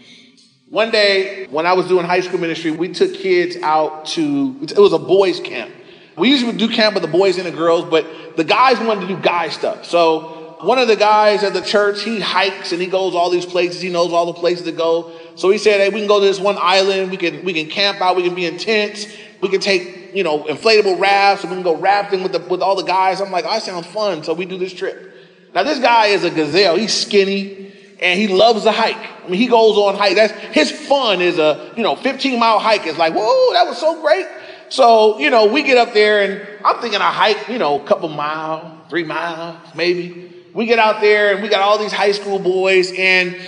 One 0.69 0.91
day, 0.91 1.47
when 1.47 1.65
I 1.65 1.73
was 1.73 1.87
doing 1.87 2.05
high 2.05 2.21
school 2.21 2.39
ministry, 2.39 2.71
we 2.71 2.93
took 2.93 3.13
kids 3.15 3.57
out 3.57 4.05
to, 4.07 4.57
it 4.61 4.77
was 4.77 4.93
a 4.93 4.99
boys' 4.99 5.39
camp. 5.39 5.71
We 6.15 6.29
usually 6.29 6.51
would 6.51 6.59
do 6.59 6.69
camp 6.69 6.93
with 6.93 7.01
the 7.03 7.09
boys 7.09 7.37
and 7.37 7.47
the 7.47 7.51
girls, 7.51 7.85
but 7.85 8.37
the 8.37 8.43
guys 8.43 8.79
wanted 8.79 9.01
to 9.01 9.15
do 9.15 9.19
guy 9.19 9.49
stuff. 9.49 9.85
So 9.85 10.57
one 10.61 10.77
of 10.77 10.87
the 10.87 10.95
guys 10.95 11.43
at 11.43 11.53
the 11.53 11.61
church, 11.61 12.03
he 12.03 12.19
hikes 12.19 12.71
and 12.71 12.81
he 12.81 12.87
goes 12.87 13.15
all 13.15 13.29
these 13.31 13.45
places. 13.45 13.81
He 13.81 13.89
knows 13.89 14.13
all 14.13 14.27
the 14.27 14.33
places 14.33 14.65
to 14.65 14.71
go. 14.71 15.11
So 15.35 15.49
he 15.49 15.57
said, 15.57 15.79
hey, 15.79 15.89
we 15.89 15.99
can 15.99 16.07
go 16.07 16.19
to 16.19 16.25
this 16.25 16.39
one 16.39 16.57
island. 16.59 17.09
We 17.09 17.17
can, 17.17 17.43
we 17.43 17.53
can 17.53 17.67
camp 17.67 17.99
out. 17.99 18.15
We 18.15 18.23
can 18.23 18.35
be 18.35 18.45
in 18.45 18.57
tents. 18.57 19.07
We 19.41 19.49
can 19.49 19.59
take 19.59 20.02
you 20.13 20.23
know, 20.23 20.43
inflatable 20.43 20.99
rafts, 20.99 21.43
and 21.43 21.51
we 21.51 21.57
can 21.57 21.63
go 21.63 21.75
rafting 21.75 22.23
with 22.23 22.31
the, 22.31 22.39
with 22.39 22.61
all 22.61 22.75
the 22.75 22.83
guys. 22.83 23.21
I'm 23.21 23.31
like, 23.31 23.45
oh, 23.45 23.51
that 23.51 23.63
sounds 23.63 23.87
fun. 23.87 24.23
So 24.23 24.33
we 24.33 24.45
do 24.45 24.57
this 24.57 24.73
trip. 24.73 25.11
Now 25.53 25.63
this 25.63 25.79
guy 25.79 26.07
is 26.07 26.23
a 26.23 26.31
gazelle. 26.31 26.75
He's 26.75 26.93
skinny 26.93 27.71
and 28.01 28.19
he 28.19 28.27
loves 28.27 28.63
to 28.63 28.71
hike. 28.71 28.97
I 28.97 29.29
mean, 29.29 29.39
he 29.39 29.47
goes 29.47 29.77
on 29.77 29.95
hike. 29.95 30.15
That's 30.15 30.33
his 30.33 30.71
fun 30.71 31.21
is 31.21 31.37
a, 31.39 31.73
you 31.77 31.83
know, 31.83 31.95
15 31.95 32.39
mile 32.39 32.59
hike. 32.59 32.85
It's 32.85 32.97
like, 32.97 33.13
whoa, 33.13 33.53
that 33.53 33.65
was 33.65 33.77
so 33.77 34.01
great. 34.01 34.25
So, 34.69 35.19
you 35.19 35.29
know, 35.29 35.45
we 35.45 35.63
get 35.63 35.77
up 35.77 35.93
there 35.93 36.23
and 36.23 36.65
I'm 36.65 36.81
thinking 36.81 36.99
I 36.99 37.11
hike, 37.11 37.47
you 37.47 37.59
know, 37.59 37.79
a 37.79 37.83
couple 37.85 38.09
miles, 38.09 38.89
three 38.89 39.03
miles, 39.03 39.57
maybe. 39.75 40.31
We 40.53 40.65
get 40.65 40.79
out 40.79 41.01
there 41.01 41.33
and 41.33 41.43
we 41.43 41.49
got 41.49 41.61
all 41.61 41.77
these 41.77 41.93
high 41.93 42.11
school 42.11 42.39
boys 42.39 42.91
and 42.97 43.39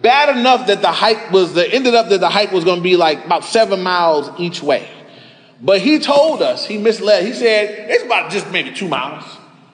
bad 0.00 0.36
enough 0.36 0.66
that 0.66 0.82
the 0.82 0.92
hike 0.92 1.30
was 1.30 1.54
the 1.54 1.72
ended 1.72 1.94
up 1.94 2.08
that 2.08 2.20
the 2.20 2.28
hike 2.28 2.52
was 2.52 2.64
going 2.64 2.78
to 2.78 2.82
be 2.82 2.96
like 2.96 3.24
about 3.24 3.44
seven 3.44 3.82
miles 3.82 4.30
each 4.38 4.62
way. 4.62 4.88
But 5.60 5.80
he 5.80 5.98
told 5.98 6.42
us, 6.42 6.66
he 6.66 6.78
misled, 6.78 7.24
he 7.24 7.32
said, 7.32 7.90
it's 7.90 8.04
about 8.04 8.30
just 8.30 8.50
maybe 8.50 8.72
two 8.72 8.88
miles. 8.88 9.24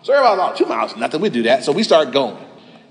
So 0.03 0.13
everybody 0.13 0.37
thought, 0.39 0.57
two 0.57 0.67
miles, 0.67 0.97
nothing, 0.97 1.21
we 1.21 1.31
do 1.31 1.45
that. 1.45 1.65
So 1.65 1.73
we 1.73 1.83
start 1.83 2.13
going. 2.13 2.37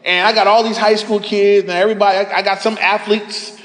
And 0.04 0.28
I 0.28 0.34
got 0.34 0.48
all 0.48 0.64
these 0.64 0.78
high 0.78 0.96
school 0.96 1.20
kids 1.20 1.64
and 1.64 1.78
everybody, 1.78 2.18
I 2.18 2.42
got 2.42 2.62
some 2.62 2.78
athletes. 2.78 3.58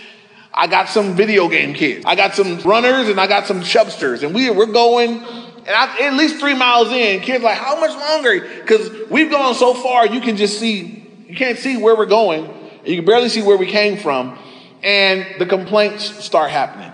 I 0.53 0.69
got 0.69 0.89
some 0.89 1.15
video 1.15 1.49
game 1.49 1.75
kids. 1.75 2.05
I 2.07 2.15
got 2.15 2.35
some 2.35 2.59
runners 2.61 3.09
and 3.09 3.21
I 3.21 3.27
got 3.27 3.47
some 3.47 3.61
chubsters. 3.61 4.23
And 4.23 4.35
we, 4.35 4.49
we're 4.49 4.67
going, 4.67 5.19
and 5.19 5.69
I, 5.69 6.07
at 6.07 6.15
least 6.15 6.41
three 6.41 6.55
miles 6.55 6.89
in, 6.89 7.21
kids 7.21 7.45
like, 7.45 7.59
how 7.59 7.79
much 7.79 7.91
longer? 7.91 8.41
Because 8.41 9.11
we've 9.11 9.31
gone 9.31 9.55
so 9.55 9.75
far, 9.75 10.07
you 10.07 10.21
can 10.21 10.37
just 10.37 10.59
see, 10.59 11.07
you 11.29 11.37
can't 11.37 11.59
see 11.59 11.77
where 11.77 11.95
we're 11.95 12.07
going. 12.07 12.49
You 12.85 12.97
can 12.97 13.05
barely 13.05 13.29
see 13.29 13.43
where 13.43 13.59
we 13.59 13.67
came 13.67 13.99
from. 13.99 14.39
And 14.83 15.27
the 15.39 15.47
complaints 15.47 16.05
start 16.25 16.51
happening. 16.51 16.93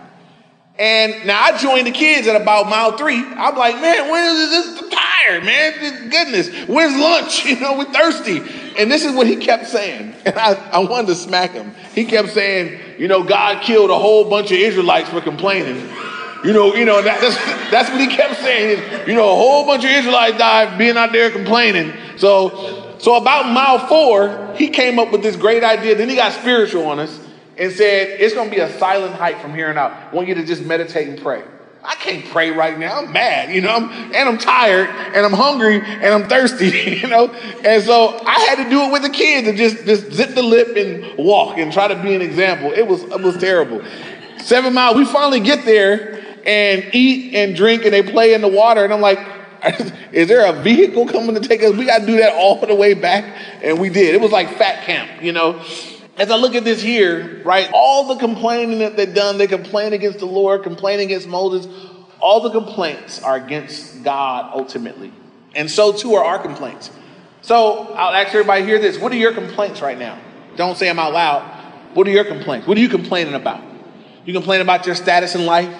And 0.82 1.28
now 1.28 1.40
I 1.40 1.56
joined 1.58 1.86
the 1.86 1.92
kids 1.92 2.26
at 2.26 2.34
about 2.34 2.68
mile 2.68 2.96
three. 2.96 3.14
I'm 3.14 3.56
like, 3.56 3.76
man, 3.76 4.10
when 4.10 4.24
is 4.24 4.50
this? 4.50 4.82
I'm 4.82 4.90
tired, 4.90 5.44
man. 5.44 6.10
Goodness, 6.10 6.48
where's 6.66 6.92
lunch? 6.96 7.44
You 7.52 7.60
know, 7.60 7.78
we're 7.78 7.84
thirsty. 7.84 8.42
And 8.76 8.90
this 8.90 9.04
is 9.04 9.14
what 9.14 9.28
he 9.28 9.36
kept 9.36 9.68
saying. 9.68 10.12
And 10.26 10.36
I, 10.36 10.54
I 10.72 10.78
wanted 10.80 11.06
to 11.08 11.14
smack 11.14 11.52
him. 11.52 11.72
He 11.94 12.04
kept 12.04 12.30
saying, 12.30 12.98
you 12.98 13.06
know, 13.06 13.22
God 13.22 13.62
killed 13.62 13.90
a 13.90 13.98
whole 13.98 14.28
bunch 14.28 14.50
of 14.50 14.58
Israelites 14.58 15.08
for 15.08 15.20
complaining. 15.20 15.88
You 16.44 16.52
know, 16.52 16.74
you 16.74 16.84
know, 16.84 17.00
that, 17.00 17.20
that's, 17.20 17.36
that's 17.70 17.88
what 17.88 18.00
he 18.00 18.08
kept 18.08 18.40
saying. 18.40 19.06
You 19.06 19.14
know, 19.14 19.30
a 19.30 19.36
whole 19.36 19.64
bunch 19.64 19.84
of 19.84 19.90
Israelites 19.90 20.36
died 20.36 20.78
being 20.78 20.96
out 20.96 21.12
there 21.12 21.30
complaining. 21.30 21.92
So, 22.16 22.96
so 22.98 23.14
about 23.14 23.52
mile 23.52 23.86
four, 23.86 24.52
he 24.56 24.68
came 24.68 24.98
up 24.98 25.12
with 25.12 25.22
this 25.22 25.36
great 25.36 25.62
idea. 25.62 25.94
Then 25.94 26.08
he 26.08 26.16
got 26.16 26.32
spiritual 26.32 26.86
on 26.86 26.98
us 26.98 27.21
and 27.58 27.72
said, 27.72 28.20
It's 28.20 28.34
going 28.34 28.50
to 28.50 28.54
be 28.54 28.60
a 28.60 28.78
silent 28.78 29.14
hike 29.14 29.40
from 29.40 29.54
here 29.54 29.68
on 29.68 29.78
out. 29.78 29.92
I 29.92 30.14
want 30.14 30.28
you 30.28 30.34
to 30.36 30.44
just 30.44 30.62
meditate 30.64 31.08
and 31.08 31.20
pray. 31.20 31.44
I 31.84 31.96
can't 31.96 32.24
pray 32.26 32.50
right 32.50 32.78
now. 32.78 33.00
I'm 33.00 33.12
mad, 33.12 33.52
you 33.52 33.60
know, 33.60 33.76
and 33.76 34.28
I'm 34.28 34.38
tired, 34.38 34.88
and 34.88 35.26
I'm 35.26 35.32
hungry, 35.32 35.80
and 35.80 36.14
I'm 36.14 36.28
thirsty, 36.28 36.68
you 37.02 37.08
know. 37.08 37.28
And 37.28 37.82
so 37.82 38.20
I 38.24 38.38
had 38.48 38.62
to 38.62 38.70
do 38.70 38.82
it 38.82 38.92
with 38.92 39.02
the 39.02 39.10
kids 39.10 39.48
and 39.48 39.58
just, 39.58 39.84
just 39.84 40.12
zip 40.12 40.34
the 40.34 40.44
lip 40.44 40.76
and 40.76 41.18
walk 41.18 41.58
and 41.58 41.72
try 41.72 41.88
to 41.88 42.00
be 42.00 42.14
an 42.14 42.22
example. 42.22 42.72
It 42.72 42.86
was, 42.86 43.02
it 43.02 43.20
was 43.20 43.36
terrible. 43.38 43.82
Seven 44.38 44.74
miles, 44.74 44.96
we 44.96 45.04
finally 45.04 45.40
get 45.40 45.64
there 45.64 46.22
and 46.46 46.88
eat 46.92 47.34
and 47.34 47.56
drink, 47.56 47.84
and 47.84 47.92
they 47.92 48.02
play 48.02 48.34
in 48.34 48.42
the 48.42 48.48
water. 48.48 48.84
And 48.84 48.92
I'm 48.92 49.00
like, 49.00 49.18
is 50.12 50.28
there 50.28 50.46
a 50.46 50.62
vehicle 50.62 51.08
coming 51.08 51.34
to 51.34 51.40
take 51.40 51.64
us? 51.64 51.72
We 51.74 51.86
got 51.86 52.02
to 52.02 52.06
do 52.06 52.18
that 52.18 52.34
all 52.34 52.64
the 52.64 52.74
way 52.76 52.94
back. 52.94 53.24
And 53.60 53.80
we 53.80 53.88
did. 53.88 54.14
It 54.14 54.20
was 54.20 54.30
like 54.30 54.56
fat 54.56 54.84
camp, 54.84 55.20
you 55.20 55.32
know 55.32 55.64
as 56.16 56.30
I 56.30 56.36
look 56.36 56.54
at 56.54 56.64
this 56.64 56.82
here, 56.82 57.42
right, 57.44 57.70
all 57.72 58.08
the 58.08 58.16
complaining 58.16 58.80
that 58.80 58.96
they've 58.96 59.14
done, 59.14 59.38
they 59.38 59.46
complain 59.46 59.92
against 59.92 60.18
the 60.18 60.26
Lord, 60.26 60.62
complain 60.62 61.00
against 61.00 61.26
Moses, 61.26 61.66
all 62.20 62.40
the 62.40 62.50
complaints 62.50 63.22
are 63.22 63.36
against 63.36 64.02
God 64.04 64.52
ultimately. 64.54 65.12
And 65.54 65.70
so 65.70 65.92
too 65.92 66.14
are 66.14 66.24
our 66.24 66.38
complaints. 66.38 66.90
So 67.40 67.92
I'll 67.94 68.14
ask 68.14 68.28
everybody 68.28 68.64
hear 68.64 68.78
this. 68.78 68.98
What 68.98 69.10
are 69.12 69.16
your 69.16 69.32
complaints 69.32 69.80
right 69.80 69.98
now? 69.98 70.18
Don't 70.56 70.76
say 70.76 70.86
them 70.86 70.98
out 70.98 71.12
loud. 71.12 71.42
What 71.94 72.06
are 72.06 72.10
your 72.10 72.24
complaints? 72.24 72.66
What 72.66 72.76
are 72.78 72.80
you 72.80 72.88
complaining 72.88 73.34
about? 73.34 73.62
You 74.24 74.32
complain 74.32 74.60
about 74.60 74.86
your 74.86 74.94
status 74.94 75.34
in 75.34 75.46
life. 75.46 75.74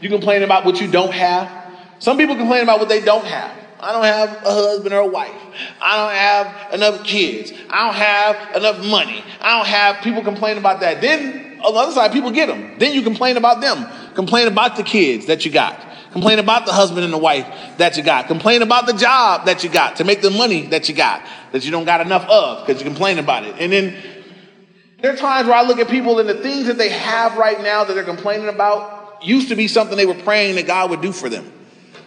You 0.00 0.08
complain 0.08 0.42
about 0.42 0.64
what 0.64 0.80
you 0.80 0.90
don't 0.90 1.12
have. 1.12 1.50
Some 1.98 2.16
people 2.16 2.36
complain 2.36 2.62
about 2.62 2.78
what 2.78 2.88
they 2.88 3.00
don't 3.00 3.24
have. 3.24 3.56
I 3.80 3.92
don't 3.92 4.04
have 4.04 4.30
a 4.44 4.50
husband 4.50 4.94
or 4.94 5.00
a 5.00 5.06
wife. 5.06 5.40
I 5.80 5.96
don't 5.96 6.14
have 6.14 6.74
enough 6.74 7.04
kids. 7.04 7.52
I 7.70 7.86
don't 7.86 7.94
have 7.94 8.56
enough 8.56 8.84
money. 8.86 9.22
I 9.40 9.56
don't 9.56 9.66
have 9.66 10.02
people 10.02 10.22
complain 10.22 10.58
about 10.58 10.80
that. 10.80 11.00
Then 11.00 11.60
on 11.60 11.74
the 11.74 11.80
other 11.80 11.92
side, 11.92 12.12
people 12.12 12.30
get 12.30 12.46
them. 12.46 12.78
Then 12.78 12.94
you 12.94 13.02
complain 13.02 13.36
about 13.36 13.60
them. 13.60 13.86
Complain 14.14 14.48
about 14.48 14.76
the 14.76 14.82
kids 14.82 15.26
that 15.26 15.44
you 15.44 15.50
got. 15.50 15.84
Complain 16.12 16.38
about 16.38 16.66
the 16.66 16.72
husband 16.72 17.04
and 17.04 17.12
the 17.12 17.18
wife 17.18 17.46
that 17.78 17.96
you 17.96 18.02
got. 18.02 18.26
Complain 18.26 18.62
about 18.62 18.86
the 18.86 18.94
job 18.94 19.46
that 19.46 19.62
you 19.62 19.70
got 19.70 19.96
to 19.96 20.04
make 20.04 20.22
the 20.22 20.30
money 20.30 20.66
that 20.68 20.88
you 20.88 20.94
got 20.94 21.22
that 21.52 21.64
you 21.64 21.70
don't 21.70 21.84
got 21.84 22.00
enough 22.00 22.26
of 22.28 22.66
because 22.66 22.82
you 22.82 22.88
complain 22.88 23.18
about 23.18 23.44
it. 23.44 23.54
And 23.58 23.72
then 23.72 23.96
there 25.00 25.12
are 25.12 25.16
times 25.16 25.46
where 25.46 25.56
I 25.56 25.62
look 25.62 25.78
at 25.78 25.88
people 25.88 26.18
and 26.18 26.28
the 26.28 26.34
things 26.34 26.66
that 26.66 26.78
they 26.78 26.88
have 26.88 27.36
right 27.36 27.60
now 27.60 27.84
that 27.84 27.94
they're 27.94 28.04
complaining 28.04 28.48
about 28.48 29.22
used 29.22 29.48
to 29.50 29.56
be 29.56 29.68
something 29.68 29.96
they 29.96 30.06
were 30.06 30.14
praying 30.14 30.56
that 30.56 30.66
God 30.66 30.90
would 30.90 31.00
do 31.00 31.12
for 31.12 31.28
them. 31.28 31.52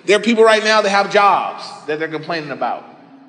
There 0.06 0.18
are 0.18 0.22
people 0.22 0.44
right 0.44 0.64
now 0.64 0.82
that 0.82 0.90
have 0.90 1.12
jobs 1.12 1.64
that 1.88 2.00
they're 2.00 2.08
complaining 2.08 2.52
about. 2.52 2.86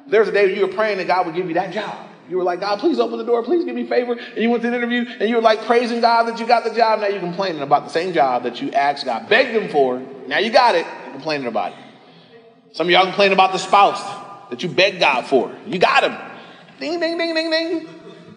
There's 0.06 0.28
a 0.28 0.32
day 0.32 0.54
you 0.54 0.66
were 0.66 0.72
praying 0.72 0.98
that 0.98 1.06
God 1.06 1.26
would 1.26 1.34
give 1.34 1.48
you 1.48 1.54
that 1.54 1.72
job. 1.72 2.08
You 2.28 2.38
were 2.38 2.44
like, 2.44 2.60
God, 2.60 2.78
please 2.78 2.98
open 2.98 3.18
the 3.18 3.24
door, 3.24 3.42
please 3.42 3.64
give 3.64 3.74
me 3.74 3.86
favor. 3.86 4.12
And 4.12 4.38
you 4.38 4.48
went 4.48 4.62
to 4.62 4.70
the 4.70 4.76
interview 4.76 5.04
and 5.20 5.28
you 5.28 5.36
were 5.36 5.42
like 5.42 5.64
praising 5.64 6.00
God 6.00 6.24
that 6.24 6.38
you 6.38 6.46
got 6.46 6.64
the 6.64 6.74
job. 6.74 7.00
Now 7.00 7.08
you're 7.08 7.20
complaining 7.20 7.62
about 7.62 7.84
the 7.84 7.90
same 7.90 8.14
job 8.14 8.44
that 8.44 8.60
you 8.60 8.70
asked 8.72 9.04
God, 9.04 9.28
begged 9.28 9.50
Him 9.50 9.68
for. 9.68 9.98
Now 10.26 10.38
you 10.38 10.50
got 10.50 10.74
it, 10.74 10.86
you're 11.04 11.12
complaining 11.12 11.46
about 11.46 11.72
it. 11.72 11.78
Some 12.72 12.86
of 12.86 12.90
y'all 12.90 13.04
complaining 13.04 13.34
about 13.34 13.52
the 13.52 13.58
spouse 13.58 14.02
that 14.48 14.62
you 14.62 14.68
begged 14.68 15.00
God 15.00 15.26
for. 15.26 15.54
You 15.66 15.78
got 15.78 16.04
him. 16.04 16.16
Ding, 16.80 17.00
ding, 17.00 17.18
ding, 17.18 17.34
ding, 17.34 17.50
ding. 17.50 17.88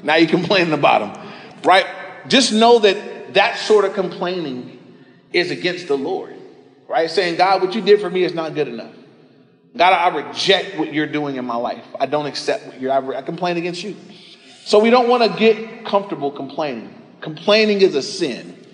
Now 0.03 0.15
you're 0.15 0.29
complaining 0.29 0.73
about 0.73 1.01
him, 1.01 1.31
right? 1.63 1.85
Just 2.27 2.51
know 2.51 2.79
that 2.79 3.33
that 3.33 3.57
sort 3.57 3.85
of 3.85 3.93
complaining 3.93 4.79
is 5.31 5.51
against 5.51 5.87
the 5.87 5.97
Lord 5.97 6.34
right? 6.95 7.11
Saying, 7.11 7.35
God, 7.35 7.61
what 7.61 7.75
you 7.75 7.81
did 7.81 7.99
for 7.99 8.09
me 8.09 8.23
is 8.23 8.33
not 8.33 8.55
good 8.55 8.69
enough. 8.69 8.93
God, 9.75 9.91
I 9.91 10.15
reject 10.15 10.79
what 10.79 10.93
you're 10.93 11.07
doing 11.07 11.35
in 11.35 11.43
my 11.43 11.57
life. 11.57 11.83
I 11.99 12.05
don't 12.05 12.25
accept 12.25 12.65
what 12.67 12.79
you're, 12.79 12.91
I, 12.93 13.17
I 13.17 13.21
complain 13.21 13.57
against 13.57 13.83
you. 13.83 13.97
So 14.63 14.79
we 14.79 14.89
don't 14.89 15.09
want 15.09 15.29
to 15.29 15.37
get 15.37 15.85
comfortable 15.85 16.31
complaining. 16.31 16.95
Complaining 17.19 17.81
is 17.81 17.95
a 17.95 18.01
sin. 18.01 18.65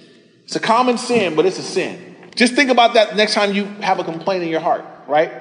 It's 0.43 0.55
a 0.55 0.59
common 0.59 0.99
sin, 0.99 1.35
but 1.35 1.47
it's 1.47 1.57
a 1.57 1.63
sin. 1.63 2.15
Just 2.35 2.53
think 2.53 2.69
about 2.69 2.93
that 2.93 3.15
next 3.15 3.33
time 3.33 3.55
you 3.55 3.65
have 3.65 3.99
a 3.99 4.03
complaint 4.03 4.43
in 4.43 4.49
your 4.49 4.59
heart, 4.59 4.85
right? 5.07 5.31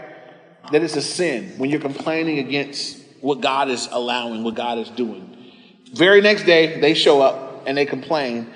That 0.72 0.82
it's 0.82 0.96
a 0.96 1.02
sin 1.02 1.52
when 1.58 1.68
you're 1.68 1.80
complaining 1.80 2.38
against 2.38 2.99
what 3.20 3.42
God 3.42 3.68
is 3.68 3.88
allowing, 3.92 4.42
what 4.42 4.54
God 4.54 4.78
is 4.78 4.88
doing. 4.88 5.37
Very 5.92 6.22
next 6.22 6.44
day, 6.44 6.80
they 6.80 6.94
show 6.94 7.20
up 7.20 7.64
and 7.66 7.76
they 7.76 7.84
complain. 7.84 8.50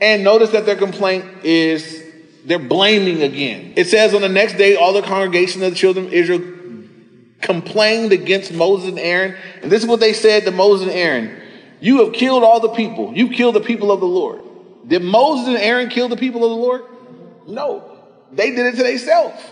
And 0.00 0.24
notice 0.24 0.50
that 0.50 0.64
their 0.64 0.76
complaint 0.76 1.44
is 1.44 2.05
they're 2.46 2.60
blaming 2.60 3.22
again. 3.22 3.72
It 3.76 3.88
says 3.88 4.14
on 4.14 4.22
the 4.22 4.28
next 4.28 4.54
day, 4.54 4.76
all 4.76 4.92
the 4.92 5.02
congregation 5.02 5.62
of 5.64 5.70
the 5.70 5.76
children 5.76 6.06
of 6.06 6.12
Israel 6.12 6.54
complained 7.40 8.12
against 8.12 8.52
Moses 8.52 8.88
and 8.88 8.98
Aaron. 9.00 9.36
And 9.62 9.70
this 9.70 9.82
is 9.82 9.88
what 9.88 9.98
they 9.98 10.12
said 10.12 10.44
to 10.44 10.52
Moses 10.52 10.86
and 10.86 10.96
Aaron 10.96 11.42
You 11.80 12.04
have 12.04 12.14
killed 12.14 12.44
all 12.44 12.60
the 12.60 12.68
people. 12.68 13.12
You've 13.14 13.32
killed 13.32 13.56
the 13.56 13.60
people 13.60 13.90
of 13.90 14.00
the 14.00 14.06
Lord. 14.06 14.42
Did 14.86 15.02
Moses 15.02 15.48
and 15.48 15.56
Aaron 15.56 15.88
kill 15.88 16.08
the 16.08 16.16
people 16.16 16.44
of 16.44 16.50
the 16.50 16.56
Lord? 16.56 16.84
No. 17.48 17.98
They 18.32 18.50
did 18.50 18.66
it 18.66 18.76
to 18.76 18.82
themselves. 18.84 19.42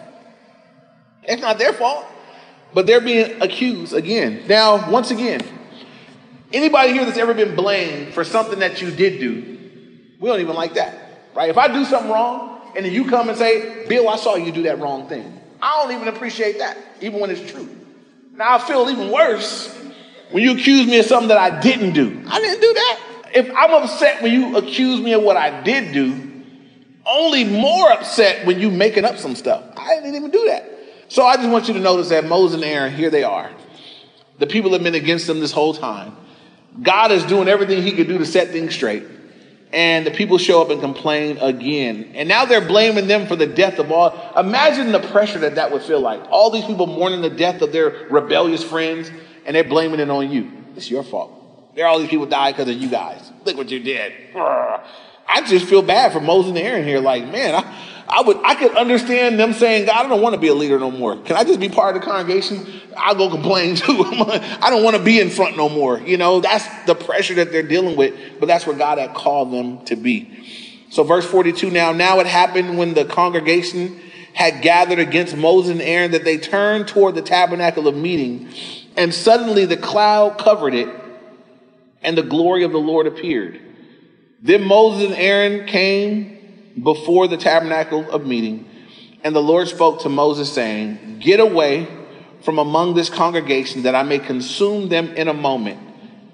It's 1.24 1.42
not 1.42 1.58
their 1.58 1.72
fault. 1.72 2.06
But 2.72 2.86
they're 2.86 3.00
being 3.00 3.42
accused 3.42 3.92
again. 3.92 4.44
Now, 4.48 4.90
once 4.90 5.10
again, 5.10 5.40
anybody 6.52 6.92
here 6.92 7.04
that's 7.04 7.18
ever 7.18 7.34
been 7.34 7.56
blamed 7.56 8.14
for 8.14 8.24
something 8.24 8.60
that 8.60 8.80
you 8.80 8.90
did 8.90 9.20
do, 9.20 9.58
we 10.20 10.28
don't 10.28 10.40
even 10.40 10.54
like 10.54 10.74
that. 10.74 10.96
Right? 11.34 11.50
If 11.50 11.58
I 11.58 11.68
do 11.68 11.84
something 11.84 12.10
wrong, 12.10 12.53
and 12.76 12.84
then 12.84 12.92
you 12.92 13.08
come 13.08 13.28
and 13.28 13.38
say, 13.38 13.86
Bill, 13.88 14.08
I 14.08 14.16
saw 14.16 14.36
you 14.36 14.52
do 14.52 14.62
that 14.64 14.78
wrong 14.78 15.08
thing. 15.08 15.40
I 15.60 15.82
don't 15.82 15.94
even 15.94 16.08
appreciate 16.08 16.58
that, 16.58 16.76
even 17.00 17.20
when 17.20 17.30
it's 17.30 17.50
true. 17.50 17.68
Now 18.32 18.56
I 18.56 18.58
feel 18.58 18.88
even 18.90 19.10
worse 19.10 19.74
when 20.30 20.42
you 20.42 20.52
accuse 20.52 20.86
me 20.86 20.98
of 20.98 21.06
something 21.06 21.28
that 21.28 21.38
I 21.38 21.60
didn't 21.60 21.92
do. 21.92 22.22
I 22.28 22.40
didn't 22.40 22.60
do 22.60 22.74
that. 22.74 23.00
If 23.34 23.50
I'm 23.56 23.72
upset 23.82 24.22
when 24.22 24.32
you 24.32 24.56
accuse 24.56 25.00
me 25.00 25.12
of 25.12 25.22
what 25.22 25.36
I 25.36 25.62
did 25.62 25.92
do, 25.92 26.32
only 27.06 27.44
more 27.44 27.92
upset 27.92 28.46
when 28.46 28.60
you 28.60 28.70
making 28.70 29.04
up 29.04 29.18
some 29.18 29.34
stuff. 29.34 29.64
I 29.76 29.96
didn't 29.96 30.14
even 30.14 30.30
do 30.30 30.46
that. 30.46 30.70
So 31.08 31.24
I 31.24 31.36
just 31.36 31.48
want 31.48 31.68
you 31.68 31.74
to 31.74 31.80
notice 31.80 32.08
that 32.08 32.24
Moses 32.24 32.56
and 32.56 32.64
Aaron, 32.64 32.92
here 32.92 33.10
they 33.10 33.24
are. 33.24 33.50
The 34.38 34.46
people 34.46 34.72
have 34.72 34.82
been 34.82 34.94
against 34.94 35.26
them 35.26 35.40
this 35.40 35.52
whole 35.52 35.74
time. 35.74 36.16
God 36.82 37.12
is 37.12 37.24
doing 37.24 37.46
everything 37.46 37.82
he 37.82 37.92
could 37.92 38.08
do 38.08 38.18
to 38.18 38.26
set 38.26 38.48
things 38.48 38.74
straight 38.74 39.04
and 39.74 40.06
the 40.06 40.12
people 40.12 40.38
show 40.38 40.62
up 40.62 40.70
and 40.70 40.80
complain 40.80 41.36
again. 41.38 42.12
And 42.14 42.28
now 42.28 42.44
they're 42.44 42.66
blaming 42.66 43.08
them 43.08 43.26
for 43.26 43.34
the 43.34 43.46
death 43.46 43.80
of 43.80 43.90
all. 43.90 44.16
Imagine 44.36 44.92
the 44.92 45.00
pressure 45.00 45.40
that 45.40 45.56
that 45.56 45.72
would 45.72 45.82
feel 45.82 46.00
like. 46.00 46.22
All 46.30 46.50
these 46.50 46.64
people 46.64 46.86
mourning 46.86 47.22
the 47.22 47.30
death 47.30 47.60
of 47.60 47.72
their 47.72 48.06
rebellious 48.08 48.62
friends, 48.62 49.10
and 49.44 49.56
they're 49.56 49.64
blaming 49.64 49.98
it 49.98 50.08
on 50.08 50.30
you. 50.30 50.50
It's 50.76 50.88
your 50.88 51.02
fault. 51.02 51.74
There 51.74 51.86
all 51.88 51.98
these 51.98 52.08
people 52.08 52.26
died 52.26 52.54
because 52.54 52.68
of 52.68 52.80
you 52.80 52.88
guys. 52.88 53.32
Look 53.44 53.56
what 53.56 53.68
you 53.70 53.80
did. 53.80 54.12
I 55.26 55.42
just 55.44 55.66
feel 55.66 55.82
bad 55.82 56.12
for 56.12 56.20
Moses 56.20 56.50
and 56.50 56.58
Aaron 56.58 56.84
here. 56.84 57.00
Like, 57.00 57.24
man, 57.24 57.56
I, 57.56 57.93
I 58.08 58.22
would 58.22 58.36
I 58.44 58.54
could 58.54 58.76
understand 58.76 59.38
them 59.38 59.52
saying, 59.52 59.86
God, 59.86 60.04
I 60.04 60.08
don't 60.08 60.20
want 60.20 60.34
to 60.34 60.40
be 60.40 60.48
a 60.48 60.54
leader 60.54 60.78
no 60.78 60.90
more. 60.90 61.16
Can 61.16 61.36
I 61.36 61.44
just 61.44 61.58
be 61.58 61.68
part 61.68 61.96
of 61.96 62.02
the 62.02 62.06
congregation? 62.06 62.66
I'll 62.96 63.14
go 63.14 63.30
complain 63.30 63.76
too. 63.76 64.04
I 64.04 64.68
don't 64.70 64.84
want 64.84 64.96
to 64.96 65.02
be 65.02 65.20
in 65.20 65.30
front 65.30 65.56
no 65.56 65.68
more. 65.68 65.98
You 66.00 66.16
know, 66.16 66.40
that's 66.40 66.66
the 66.86 66.94
pressure 66.94 67.34
that 67.34 67.50
they're 67.50 67.62
dealing 67.62 67.96
with, 67.96 68.14
but 68.40 68.46
that's 68.46 68.66
where 68.66 68.76
God 68.76 68.98
had 68.98 69.14
called 69.14 69.52
them 69.52 69.84
to 69.86 69.96
be. 69.96 70.86
So 70.90 71.02
verse 71.02 71.26
42 71.26 71.70
now, 71.70 71.92
now 71.92 72.20
it 72.20 72.26
happened 72.26 72.78
when 72.78 72.94
the 72.94 73.04
congregation 73.04 74.00
had 74.34 74.62
gathered 74.62 74.98
against 74.98 75.36
Moses 75.36 75.72
and 75.72 75.82
Aaron 75.82 76.10
that 76.10 76.24
they 76.24 76.38
turned 76.38 76.88
toward 76.88 77.14
the 77.14 77.22
tabernacle 77.22 77.88
of 77.88 77.96
meeting, 77.96 78.48
and 78.96 79.14
suddenly 79.14 79.64
the 79.64 79.76
cloud 79.76 80.38
covered 80.38 80.74
it, 80.74 80.88
and 82.02 82.18
the 82.18 82.22
glory 82.22 82.64
of 82.64 82.72
the 82.72 82.78
Lord 82.78 83.06
appeared. 83.06 83.60
Then 84.42 84.62
Moses 84.62 85.06
and 85.06 85.14
Aaron 85.14 85.66
came 85.66 86.33
before 86.80 87.28
the 87.28 87.36
tabernacle 87.36 88.10
of 88.10 88.26
meeting. 88.26 88.68
And 89.22 89.34
the 89.34 89.42
Lord 89.42 89.68
spoke 89.68 90.00
to 90.02 90.08
Moses, 90.08 90.52
saying, 90.52 91.18
Get 91.20 91.40
away 91.40 91.88
from 92.42 92.58
among 92.58 92.94
this 92.94 93.08
congregation 93.08 93.84
that 93.84 93.94
I 93.94 94.02
may 94.02 94.18
consume 94.18 94.88
them 94.88 95.14
in 95.16 95.28
a 95.28 95.34
moment. 95.34 95.80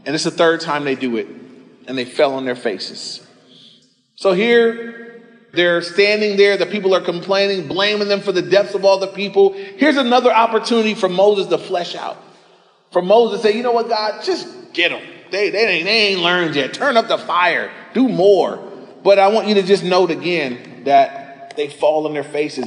And 0.05 0.15
it's 0.15 0.25
the 0.25 0.31
third 0.31 0.61
time 0.61 0.85
they 0.85 0.97
do 0.97 1.17
it, 1.17 1.29
and 1.87 1.97
they 1.97 2.05
fell 2.05 2.35
on 2.35 2.45
their 2.45 2.57
faces. 2.57 3.27
So 4.17 4.33
here, 4.33 5.23
they're 5.53 5.83
standing 5.83 6.37
there. 6.37 6.57
The 6.57 6.67
people 6.67 6.95
are 6.95 7.01
complaining, 7.01 7.69
blaming 7.69 8.09
them 8.09 8.21
for 8.21 8.33
the 8.33 8.43
deaths 8.43 8.75
of 8.75 8.85
all 8.85 8.99
the 8.99 9.09
people. 9.09 9.53
Here's 9.53 9.97
another 9.97 10.33
opportunity 10.33 10.95
for 10.95 11.09
Moses 11.09 11.47
to 11.49 11.59
flesh 11.59 11.95
out. 11.95 12.17
For 12.93 13.03
Moses 13.03 13.41
to 13.41 13.49
say, 13.49 13.57
you 13.57 13.63
know 13.63 13.73
what, 13.73 13.89
God, 13.89 14.23
just 14.25 14.73
get 14.73 14.91
them. 14.91 15.03
They, 15.31 15.51
they, 15.51 15.67
ain't, 15.67 15.85
they 15.85 16.09
ain't 16.09 16.21
learned 16.21 16.57
yet. 16.57 16.75
Turn 16.75 16.97
up 16.97 17.09
the 17.09 17.19
fire. 17.19 17.71
Do 17.95 18.09
more. 18.09 18.70
But 19.03 19.19
I 19.19 19.29
want 19.29 19.49
you 19.49 19.55
to 19.55 19.63
just 19.63 19.83
note 19.83 20.11
again 20.11 20.85
that 20.85 21.57
they 21.57 21.69
fall 21.69 22.07
on 22.07 22.15
their 22.15 22.25
faces. 22.25 22.67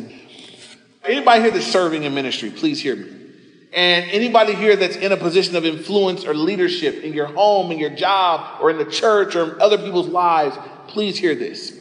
Anybody 1.06 1.42
here 1.42 1.52
that's 1.52 1.68
serving 1.68 2.04
in 2.04 2.14
ministry, 2.14 2.50
please 2.50 2.82
hear 2.82 2.96
me. 2.96 3.12
And 3.74 4.10
anybody 4.12 4.54
here 4.54 4.76
that's 4.76 4.96
in 4.96 5.12
a 5.12 5.18
position 5.18 5.56
of 5.56 5.66
influence 5.66 6.26
or 6.26 6.34
leadership 6.34 7.04
in 7.04 7.14
your 7.14 7.26
home, 7.26 7.72
in 7.72 7.80
your 7.80 7.90
job, 7.90 8.62
or 8.62 8.70
in 8.70 8.78
the 8.78 8.86
church, 8.86 9.36
or 9.36 9.56
in 9.56 9.62
other 9.62 9.78
people's 9.78 10.08
lives, 10.08 10.56
please 10.88 11.18
hear 11.18 11.34
this. 11.34 11.78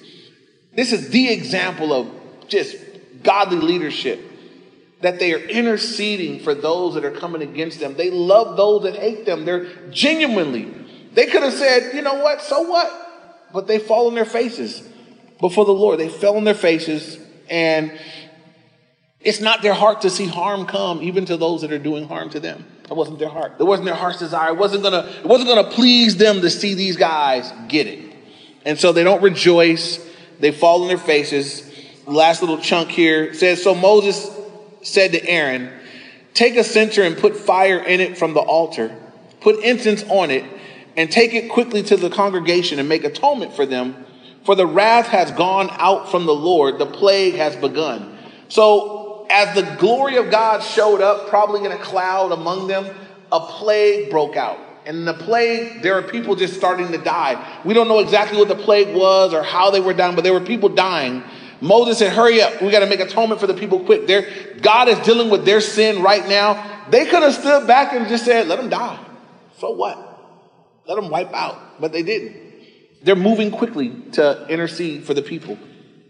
This 0.74 0.92
is 0.92 1.10
the 1.10 1.30
example 1.30 1.92
of 1.92 2.10
just 2.48 2.76
godly 3.22 3.58
leadership 3.58 4.20
that 5.02 5.18
they 5.18 5.34
are 5.34 5.38
interceding 5.38 6.40
for 6.40 6.54
those 6.54 6.94
that 6.94 7.04
are 7.04 7.10
coming 7.10 7.42
against 7.42 7.78
them. 7.80 7.94
They 7.94 8.10
love 8.10 8.56
those 8.56 8.84
that 8.84 8.96
hate 8.96 9.26
them. 9.26 9.44
They're 9.44 9.66
genuinely. 9.90 10.72
They 11.12 11.26
could 11.26 11.42
have 11.42 11.52
said, 11.52 11.94
you 11.94 12.02
know 12.02 12.14
what, 12.14 12.40
so 12.40 12.62
what? 12.62 13.01
But 13.52 13.66
they 13.66 13.78
fall 13.78 14.06
on 14.06 14.14
their 14.14 14.24
faces 14.24 14.82
before 15.40 15.64
the 15.64 15.72
Lord. 15.72 15.98
They 15.98 16.08
fell 16.08 16.36
on 16.36 16.44
their 16.44 16.54
faces 16.54 17.18
and 17.50 17.92
it's 19.20 19.40
not 19.40 19.62
their 19.62 19.74
heart 19.74 20.00
to 20.02 20.10
see 20.10 20.26
harm 20.26 20.66
come 20.66 21.02
even 21.02 21.26
to 21.26 21.36
those 21.36 21.60
that 21.60 21.72
are 21.72 21.78
doing 21.78 22.08
harm 22.08 22.30
to 22.30 22.40
them. 22.40 22.64
That 22.88 22.94
wasn't 22.94 23.18
their 23.18 23.28
heart. 23.28 23.58
That 23.58 23.64
wasn't 23.64 23.86
their 23.86 23.94
heart's 23.94 24.18
desire. 24.18 24.50
It 24.50 24.58
wasn't 24.58 24.82
gonna, 24.82 25.08
it 25.20 25.26
wasn't 25.26 25.48
gonna 25.48 25.70
please 25.70 26.16
them 26.16 26.40
to 26.40 26.50
see 26.50 26.74
these 26.74 26.96
guys 26.96 27.52
get 27.68 27.86
it. 27.86 28.14
And 28.64 28.78
so 28.78 28.92
they 28.92 29.04
don't 29.04 29.22
rejoice. 29.22 30.04
They 30.40 30.50
fall 30.50 30.82
on 30.82 30.88
their 30.88 30.98
faces. 30.98 31.70
last 32.06 32.42
little 32.42 32.58
chunk 32.58 32.90
here 32.90 33.32
says, 33.34 33.62
So 33.62 33.74
Moses 33.74 34.28
said 34.82 35.12
to 35.12 35.24
Aaron, 35.26 35.72
Take 36.34 36.56
a 36.56 36.64
censer 36.64 37.02
and 37.02 37.16
put 37.16 37.36
fire 37.36 37.78
in 37.78 38.00
it 38.00 38.18
from 38.18 38.34
the 38.34 38.40
altar, 38.40 38.96
put 39.40 39.62
incense 39.62 40.02
on 40.04 40.30
it, 40.30 40.44
and 40.96 41.10
take 41.10 41.34
it 41.34 41.50
quickly 41.50 41.82
to 41.84 41.96
the 41.96 42.10
congregation 42.10 42.78
and 42.78 42.88
make 42.88 43.04
atonement 43.04 43.54
for 43.54 43.66
them. 43.66 44.04
For 44.44 44.54
the 44.54 44.66
wrath 44.66 45.06
has 45.06 45.30
gone 45.32 45.68
out 45.72 46.10
from 46.10 46.26
the 46.26 46.34
Lord, 46.34 46.78
the 46.78 46.86
plague 46.86 47.34
has 47.34 47.54
begun. 47.56 48.18
So 48.48 49.26
as 49.30 49.54
the 49.54 49.62
glory 49.76 50.16
of 50.16 50.30
God 50.30 50.62
showed 50.62 51.00
up, 51.00 51.28
probably 51.28 51.64
in 51.64 51.72
a 51.72 51.78
cloud 51.78 52.32
among 52.32 52.66
them, 52.66 52.94
a 53.30 53.40
plague 53.40 54.10
broke 54.10 54.36
out. 54.36 54.58
And 54.84 55.06
the 55.06 55.14
plague, 55.14 55.82
there 55.82 55.96
are 55.96 56.02
people 56.02 56.34
just 56.34 56.54
starting 56.54 56.90
to 56.90 56.98
die. 56.98 57.60
We 57.64 57.72
don't 57.72 57.86
know 57.88 58.00
exactly 58.00 58.36
what 58.36 58.48
the 58.48 58.56
plague 58.56 58.94
was 58.94 59.32
or 59.32 59.42
how 59.42 59.70
they 59.70 59.80
were 59.80 59.94
dying, 59.94 60.16
but 60.16 60.24
there 60.24 60.32
were 60.32 60.40
people 60.40 60.68
dying. 60.68 61.22
Moses 61.60 61.98
said, 61.98 62.12
Hurry 62.12 62.42
up. 62.42 62.60
We 62.60 62.70
got 62.72 62.80
to 62.80 62.86
make 62.86 62.98
atonement 62.98 63.40
for 63.40 63.46
the 63.46 63.54
people 63.54 63.78
quick. 63.80 64.08
They're, 64.08 64.28
God 64.60 64.88
is 64.88 64.98
dealing 65.06 65.30
with 65.30 65.44
their 65.44 65.60
sin 65.60 66.02
right 66.02 66.28
now. 66.28 66.86
They 66.90 67.06
could 67.06 67.22
have 67.22 67.34
stood 67.34 67.68
back 67.68 67.92
and 67.92 68.08
just 68.08 68.24
said, 68.24 68.48
Let 68.48 68.58
them 68.58 68.68
die. 68.68 68.98
So 69.58 69.70
what? 69.70 70.11
Let 70.86 70.96
them 70.96 71.10
wipe 71.10 71.32
out. 71.32 71.80
But 71.80 71.92
they 71.92 72.02
didn't. 72.02 72.36
They're 73.02 73.16
moving 73.16 73.50
quickly 73.50 73.90
to 74.12 74.46
intercede 74.48 75.04
for 75.04 75.14
the 75.14 75.22
people 75.22 75.58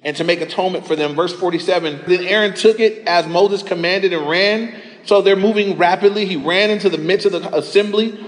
and 0.02 0.16
to 0.16 0.24
make 0.24 0.40
atonement 0.40 0.86
for 0.86 0.96
them. 0.96 1.14
Verse 1.14 1.32
47 1.32 2.02
Then 2.06 2.24
Aaron 2.24 2.54
took 2.54 2.80
it 2.80 3.06
as 3.06 3.26
Moses 3.26 3.62
commanded 3.62 4.12
and 4.12 4.28
ran. 4.28 4.80
So 5.04 5.22
they're 5.22 5.36
moving 5.36 5.78
rapidly. 5.78 6.26
He 6.26 6.36
ran 6.36 6.70
into 6.70 6.88
the 6.88 6.98
midst 6.98 7.26
of 7.26 7.32
the 7.32 7.56
assembly, 7.56 8.18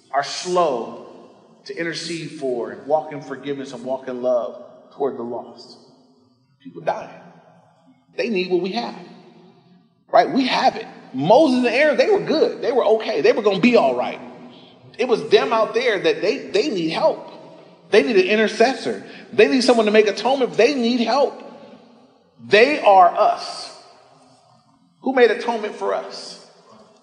are 0.10 0.24
slow 0.24 1.30
to 1.66 1.78
intercede 1.78 2.40
for 2.40 2.72
and 2.72 2.88
walk 2.88 3.14
in 3.14 3.22
forgiveness 3.22 3.72
and 3.72 3.86
walk 3.86 4.08
in 4.08 4.24
love 4.24 4.66
toward 4.96 5.16
the 5.16 5.22
lost? 5.22 5.78
People 6.64 6.82
die. 6.82 7.22
They 8.18 8.30
need 8.30 8.50
what 8.50 8.64
we 8.64 8.72
have. 8.72 8.98
Right? 10.12 10.32
We 10.32 10.48
have 10.48 10.76
it. 10.76 10.88
Moses 11.14 11.60
and 11.60 11.68
Aaron, 11.68 11.98
they 11.98 12.10
were 12.10 12.22
good. 12.22 12.64
They 12.64 12.72
were 12.72 12.84
okay. 12.96 13.22
They 13.22 13.32
were 13.32 13.44
going 13.44 13.58
to 13.58 13.62
be 13.62 13.76
all 13.76 13.96
right. 13.96 14.20
It 14.98 15.08
was 15.08 15.30
them 15.30 15.54
out 15.54 15.76
there 15.76 16.00
that 16.00 16.20
they, 16.20 16.50
they 16.50 16.70
need 16.70 16.90
help. 16.90 17.30
They 17.92 18.02
need 18.02 18.16
an 18.16 18.26
intercessor. 18.26 19.08
They 19.32 19.48
need 19.48 19.62
someone 19.62 19.86
to 19.86 19.92
make 19.92 20.08
atonement. 20.08 20.54
They 20.54 20.74
need 20.74 21.02
help. 21.02 21.40
They 22.44 22.80
are 22.80 23.08
us. 23.08 23.72
Who 25.02 25.14
made 25.14 25.30
atonement 25.30 25.76
for 25.76 25.94
us? 25.94 26.41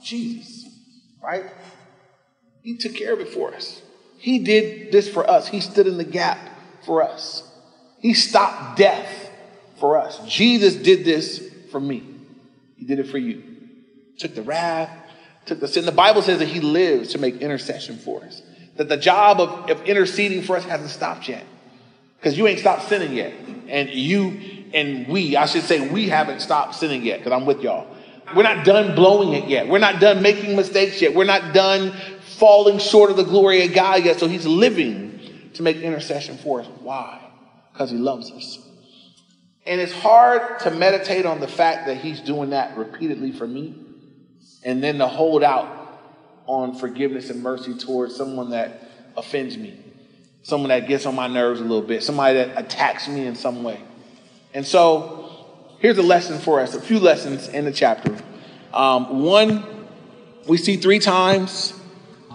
Jesus, 0.03 0.67
right? 1.23 1.45
He 2.63 2.77
took 2.77 2.95
care 2.95 3.13
of 3.13 3.21
it 3.21 3.29
for 3.29 3.55
us. 3.55 3.83
He 4.19 4.41
did 4.41 4.93
this 4.93 5.09
for 5.09 5.29
us. 5.29 5.49
He 5.49 5.61
stood 5.61 5.87
in 5.87 5.97
the 5.97 6.05
gap 6.05 6.39
for 6.85 7.03
us. 7.03 7.43
He 8.01 8.15
stopped 8.15 8.79
death 8.79 9.31
for 9.79 9.99
us. 9.99 10.21
Jesus 10.27 10.75
did 10.75 11.05
this 11.05 11.53
for 11.71 11.81
me. 11.81 12.03
He 12.77 12.85
did 12.85 12.99
it 12.99 13.09
for 13.09 13.19
you. 13.19 13.43
Took 14.19 14.35
the 14.35 14.43
wrath, 14.43 14.91
took 15.47 15.61
the 15.61 15.69
sin. 15.69 15.85
The 15.85 15.93
Bible 15.93 16.23
says 16.23 16.41
that 16.41 16.49
he 16.49 16.61
lives 16.61 17.13
to 17.13 17.19
make 17.19 17.37
intercession 17.37 17.97
for 17.99 18.25
us. 18.25 18.43
That 18.77 18.89
the 18.89 18.97
job 18.97 19.41
of, 19.41 19.71
of 19.71 19.83
interceding 19.85 20.43
for 20.43 20.57
us 20.57 20.65
hasn't 20.65 20.91
stopped 20.91 21.29
yet. 21.29 21.45
Because 22.19 22.37
you 22.37 22.47
ain't 22.49 22.59
stopped 22.59 22.89
sinning 22.89 23.13
yet. 23.13 23.33
And 23.69 23.91
you 23.91 24.41
and 24.75 25.09
we, 25.09 25.37
I 25.37 25.47
should 25.47 25.63
say, 25.63 25.89
we 25.89 26.09
haven't 26.09 26.41
stopped 26.41 26.75
sinning 26.75 27.03
yet, 27.05 27.21
because 27.21 27.33
I'm 27.33 27.47
with 27.47 27.63
y'all. 27.63 27.87
We're 28.35 28.43
not 28.43 28.65
done 28.65 28.95
blowing 28.95 29.33
it 29.33 29.49
yet. 29.49 29.69
We're 29.69 29.79
not 29.79 30.01
done 30.01 30.23
making 30.23 30.57
mistakes 30.57 31.01
yet. 31.01 31.15
We're 31.15 31.25
not 31.25 31.53
done 31.55 31.93
falling 32.37 32.79
short 32.79 33.11
of 33.11 33.17
the 33.17 33.25
glory 33.25 33.65
of 33.65 33.75
God 33.75 34.05
yet. 34.05 34.19
So 34.19 34.29
he's 34.29 34.47
living 34.47 35.51
to 35.55 35.63
make 35.63 35.77
intercession 35.79 36.39
for 36.39 36.61
us. 36.61 36.67
Why? 36.81 37.21
Because 37.73 37.91
he 37.91 37.97
loves 37.97 38.31
us. 38.31 38.59
And 39.67 39.81
it's 39.81 39.93
hard 39.93 40.61
to 40.61 40.71
meditate 40.71 41.27
on 41.27 41.41
the 41.41 41.49
fact 41.49 41.87
that 41.87 41.99
he's 41.99 42.21
doing 42.21 42.51
that 42.51 42.79
repeatedly 42.79 43.33
for 43.33 43.47
me 43.47 43.75
and 44.65 44.83
then 44.83 44.99
to 44.99 45.07
hold 45.07 45.43
out 45.43 45.79
on 46.47 46.75
forgiveness 46.75 47.29
and 47.29 47.43
mercy 47.43 47.77
towards 47.77 48.17
someone 48.17 48.51
that 48.51 48.91
offends 49.17 49.59
me, 49.59 49.79
someone 50.43 50.71
that 50.71 50.89
gets 50.89 51.05
on 51.05 51.15
my 51.15 51.27
nerves 51.27 51.61
a 51.61 51.65
little 51.65 51.87
bit, 51.87 52.03
somebody 52.03 52.37
that 52.39 52.59
attacks 52.59 53.09
me 53.09 53.27
in 53.27 53.35
some 53.35 53.63
way. 53.63 53.81
And 54.55 54.67
so 54.67 55.28
here's 55.79 55.99
a 55.99 56.03
lesson 56.03 56.39
for 56.39 56.61
us, 56.61 56.75
a 56.75 56.81
few 56.81 56.99
lessons 56.99 57.49
in 57.49 57.65
the 57.65 57.73
chapter. 57.73 58.17
Um, 58.73 59.23
one, 59.23 59.65
we 60.47 60.57
see 60.57 60.77
three 60.77 60.99
times, 60.99 61.73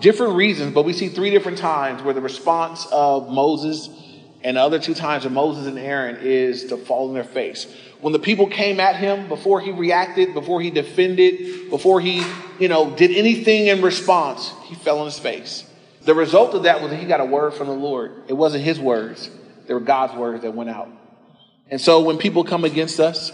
different 0.02 0.36
reasons, 0.36 0.74
but 0.74 0.86
we 0.86 0.94
see 0.94 1.10
three 1.10 1.30
different 1.30 1.58
times 1.58 2.02
where 2.04 2.14
the 2.14 2.22
response 2.22 2.88
of 2.92 3.30
Moses 3.30 3.90
and 4.44 4.58
the 4.58 4.62
other 4.62 4.80
two 4.80 4.94
times 4.94 5.26
of 5.26 5.32
Moses 5.32 5.68
and 5.68 5.80
Aaron 5.80 6.18
is 6.22 6.66
to 6.66 6.78
fall 6.78 7.08
on 7.08 7.14
their 7.14 7.24
face. 7.24 7.74
When 8.02 8.12
the 8.12 8.20
people 8.20 8.48
came 8.48 8.80
at 8.80 8.98
him, 8.98 9.30
before 9.30 9.62
he 9.62 9.72
reacted, 9.72 10.34
before 10.34 10.62
he 10.62 10.70
defended, 10.70 11.70
before 11.70 12.02
he, 12.02 12.24
you 12.60 12.68
know, 12.68 12.94
did 12.96 13.12
anything 13.12 13.68
in 13.68 13.82
response, 13.82 14.52
he 14.66 14.76
fell 14.76 15.00
on 15.00 15.06
his 15.06 15.18
face. 15.18 15.66
The 16.02 16.14
result 16.14 16.54
of 16.54 16.64
that 16.64 16.82
was 16.82 16.92
that 16.92 16.98
he 17.00 17.06
got 17.06 17.22
a 17.22 17.26
word 17.26 17.54
from 17.54 17.68
the 17.68 17.74
Lord. 17.74 18.24
It 18.28 18.34
wasn't 18.34 18.66
his 18.66 18.80
words, 18.80 19.30
they 19.68 19.74
were 19.74 19.80
God's 19.80 20.16
words 20.16 20.42
that 20.42 20.54
went 20.54 20.70
out. 20.70 20.90
And 21.74 21.82
so 21.82 22.02
when 22.02 22.20
people 22.20 22.44
come 22.44 22.66
against 22.66 23.00
us, 23.00 23.32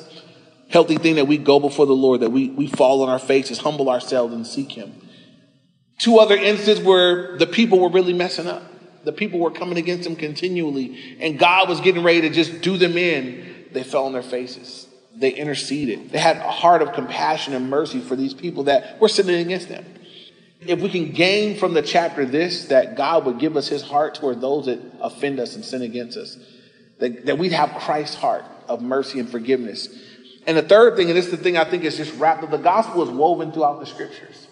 healthy 0.69 0.95
thing 0.95 1.15
that 1.15 1.27
we 1.27 1.37
go 1.37 1.59
before 1.59 1.85
the 1.85 1.91
Lord, 1.91 2.21
that 2.21 2.29
we, 2.29 2.47
we 2.47 2.67
fall 2.67 3.03
on 3.03 3.09
our 3.09 3.19
faces, 3.19 3.57
humble 3.57 3.89
ourselves, 3.89 4.33
and 4.33 4.47
seek 4.47 4.71
Him. 4.71 4.93
Two 5.97 6.19
other 6.19 6.37
instances 6.37 6.81
where 6.81 7.37
the 7.37 7.45
people 7.45 7.81
were 7.81 7.89
really 7.89 8.13
messing 8.13 8.47
up. 8.47 8.63
The 9.03 9.11
people 9.11 9.41
were 9.41 9.51
coming 9.51 9.77
against 9.77 10.07
him 10.07 10.15
continually, 10.15 11.17
and 11.19 11.37
God 11.37 11.67
was 11.67 11.81
getting 11.81 12.01
ready 12.01 12.21
to 12.21 12.29
just 12.29 12.61
do 12.61 12.77
them 12.77 12.97
in. 12.97 13.65
They 13.73 13.83
fell 13.83 14.05
on 14.05 14.13
their 14.13 14.23
faces. 14.23 14.87
They 15.13 15.31
interceded. 15.31 16.11
They 16.11 16.19
had 16.19 16.37
a 16.37 16.49
heart 16.49 16.81
of 16.81 16.93
compassion 16.93 17.53
and 17.53 17.69
mercy 17.69 17.99
for 17.99 18.15
these 18.15 18.33
people 18.33 18.63
that 18.65 19.01
were 19.01 19.09
sinning 19.09 19.41
against 19.41 19.67
them. 19.67 19.83
If 20.61 20.79
we 20.79 20.87
can 20.87 21.11
gain 21.11 21.57
from 21.57 21.73
the 21.73 21.81
chapter 21.81 22.25
this, 22.25 22.67
that 22.67 22.95
God 22.95 23.25
would 23.25 23.37
give 23.37 23.57
us 23.57 23.67
his 23.67 23.81
heart 23.81 24.15
toward 24.15 24.39
those 24.39 24.67
that 24.67 24.79
offend 25.01 25.41
us 25.41 25.55
and 25.55 25.65
sin 25.65 25.81
against 25.81 26.17
us, 26.17 26.37
that, 26.99 27.25
that 27.25 27.37
we'd 27.37 27.51
have 27.51 27.71
Christ's 27.81 28.15
heart 28.15 28.45
of 28.67 28.81
mercy 28.81 29.19
and 29.19 29.29
forgiveness. 29.29 29.89
And 30.45 30.57
the 30.57 30.61
third 30.61 30.95
thing, 30.95 31.09
and 31.09 31.17
this 31.17 31.25
is 31.25 31.31
the 31.31 31.37
thing 31.37 31.57
I 31.57 31.63
think 31.63 31.83
is 31.83 31.97
just 31.97 32.17
wrapped 32.19 32.43
up, 32.43 32.51
the 32.51 32.57
gospel 32.57 33.03
is 33.03 33.09
woven 33.09 33.51
throughout 33.51 33.79
the 33.79 33.85
scriptures. 33.85 34.47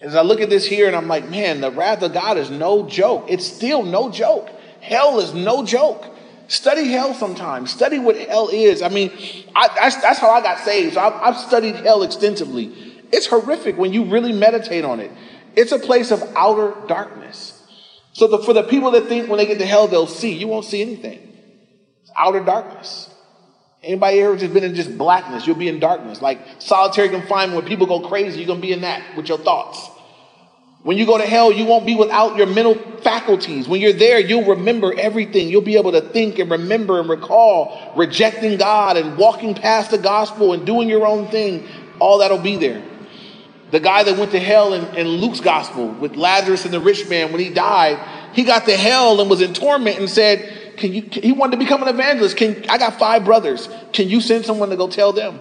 As 0.00 0.14
I 0.14 0.22
look 0.22 0.40
at 0.40 0.48
this 0.48 0.64
here 0.64 0.86
and 0.86 0.94
I'm 0.94 1.08
like, 1.08 1.28
man, 1.28 1.60
the 1.60 1.70
wrath 1.70 2.02
of 2.02 2.12
God 2.12 2.38
is 2.38 2.50
no 2.50 2.86
joke. 2.88 3.26
It's 3.28 3.46
still 3.46 3.82
no 3.82 4.10
joke. 4.10 4.48
Hell 4.80 5.18
is 5.18 5.34
no 5.34 5.64
joke. 5.64 6.04
Study 6.46 6.88
hell 6.88 7.12
sometimes. 7.14 7.70
Study 7.70 7.98
what 7.98 8.16
hell 8.16 8.48
is. 8.48 8.80
I 8.80 8.88
mean, 8.88 9.10
I, 9.54 9.68
that's, 9.74 9.96
that's, 9.96 10.18
how 10.18 10.30
I 10.30 10.40
got 10.40 10.60
saved. 10.60 10.94
So 10.94 11.00
I've, 11.00 11.14
I've 11.14 11.36
studied 11.36 11.74
hell 11.76 12.02
extensively. 12.02 12.72
It's 13.12 13.26
horrific 13.26 13.76
when 13.76 13.92
you 13.92 14.04
really 14.04 14.32
meditate 14.32 14.84
on 14.84 15.00
it. 15.00 15.10
It's 15.56 15.72
a 15.72 15.78
place 15.78 16.10
of 16.10 16.22
outer 16.36 16.74
darkness. 16.86 17.54
So 18.12 18.28
the, 18.28 18.38
for 18.38 18.52
the 18.52 18.62
people 18.62 18.92
that 18.92 19.06
think 19.06 19.28
when 19.28 19.38
they 19.38 19.46
get 19.46 19.58
to 19.58 19.66
hell 19.66 19.88
they'll 19.88 20.06
see, 20.06 20.32
you 20.32 20.46
won't 20.48 20.64
see 20.64 20.80
anything. 20.80 21.27
Outer 22.18 22.40
darkness. 22.40 23.08
Anybody 23.82 24.20
ever 24.20 24.36
just 24.36 24.52
been 24.52 24.64
in 24.64 24.74
just 24.74 24.98
blackness? 24.98 25.46
You'll 25.46 25.56
be 25.56 25.68
in 25.68 25.78
darkness. 25.78 26.20
Like 26.20 26.40
solitary 26.58 27.08
confinement, 27.08 27.62
when 27.62 27.68
people 27.68 27.86
go 27.86 28.08
crazy, 28.08 28.40
you're 28.40 28.48
gonna 28.48 28.60
be 28.60 28.72
in 28.72 28.80
that 28.80 29.16
with 29.16 29.28
your 29.28 29.38
thoughts. 29.38 29.88
When 30.82 30.96
you 30.96 31.06
go 31.06 31.18
to 31.18 31.26
hell, 31.26 31.52
you 31.52 31.64
won't 31.64 31.86
be 31.86 31.94
without 31.94 32.36
your 32.36 32.46
mental 32.46 32.74
faculties. 33.02 33.68
When 33.68 33.80
you're 33.80 33.92
there, 33.92 34.18
you'll 34.18 34.44
remember 34.44 34.98
everything. 34.98 35.48
You'll 35.48 35.60
be 35.60 35.76
able 35.76 35.92
to 35.92 36.00
think 36.00 36.38
and 36.38 36.50
remember 36.50 37.00
and 37.00 37.08
recall 37.08 37.92
rejecting 37.96 38.58
God 38.58 38.96
and 38.96 39.16
walking 39.16 39.54
past 39.54 39.90
the 39.90 39.98
gospel 39.98 40.52
and 40.52 40.64
doing 40.64 40.88
your 40.88 41.06
own 41.06 41.28
thing. 41.28 41.66
All 42.00 42.18
that'll 42.18 42.38
be 42.38 42.56
there. 42.56 42.82
The 43.70 43.80
guy 43.80 44.02
that 44.04 44.18
went 44.18 44.30
to 44.32 44.40
hell 44.40 44.72
in, 44.72 44.96
in 44.96 45.06
Luke's 45.08 45.40
gospel 45.40 45.88
with 45.88 46.16
Lazarus 46.16 46.64
and 46.64 46.72
the 46.72 46.80
rich 46.80 47.08
man, 47.08 47.32
when 47.32 47.40
he 47.40 47.50
died, 47.50 47.98
he 48.32 48.44
got 48.44 48.64
to 48.66 48.76
hell 48.76 49.20
and 49.20 49.28
was 49.28 49.42
in 49.42 49.52
torment 49.52 49.98
and 49.98 50.08
said, 50.08 50.57
can 50.78 50.94
you, 50.94 51.02
he 51.12 51.32
wanted 51.32 51.52
to 51.52 51.56
become 51.58 51.82
an 51.82 51.88
evangelist. 51.88 52.36
Can, 52.36 52.64
I 52.68 52.78
got 52.78 52.98
five 52.98 53.24
brothers. 53.24 53.68
Can 53.92 54.08
you 54.08 54.20
send 54.20 54.44
someone 54.44 54.70
to 54.70 54.76
go 54.76 54.88
tell 54.88 55.12
them? 55.12 55.38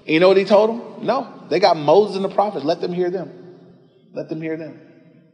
And 0.00 0.08
you 0.08 0.20
know 0.20 0.28
what 0.28 0.36
he 0.36 0.44
told 0.44 0.70
them? 0.70 1.06
No, 1.06 1.44
they 1.48 1.60
got 1.60 1.76
Moses 1.76 2.16
and 2.16 2.24
the 2.24 2.28
prophets. 2.28 2.64
Let 2.64 2.80
them 2.80 2.92
hear 2.92 3.10
them. 3.10 3.30
Let 4.12 4.28
them 4.28 4.42
hear 4.42 4.56
them. 4.56 4.80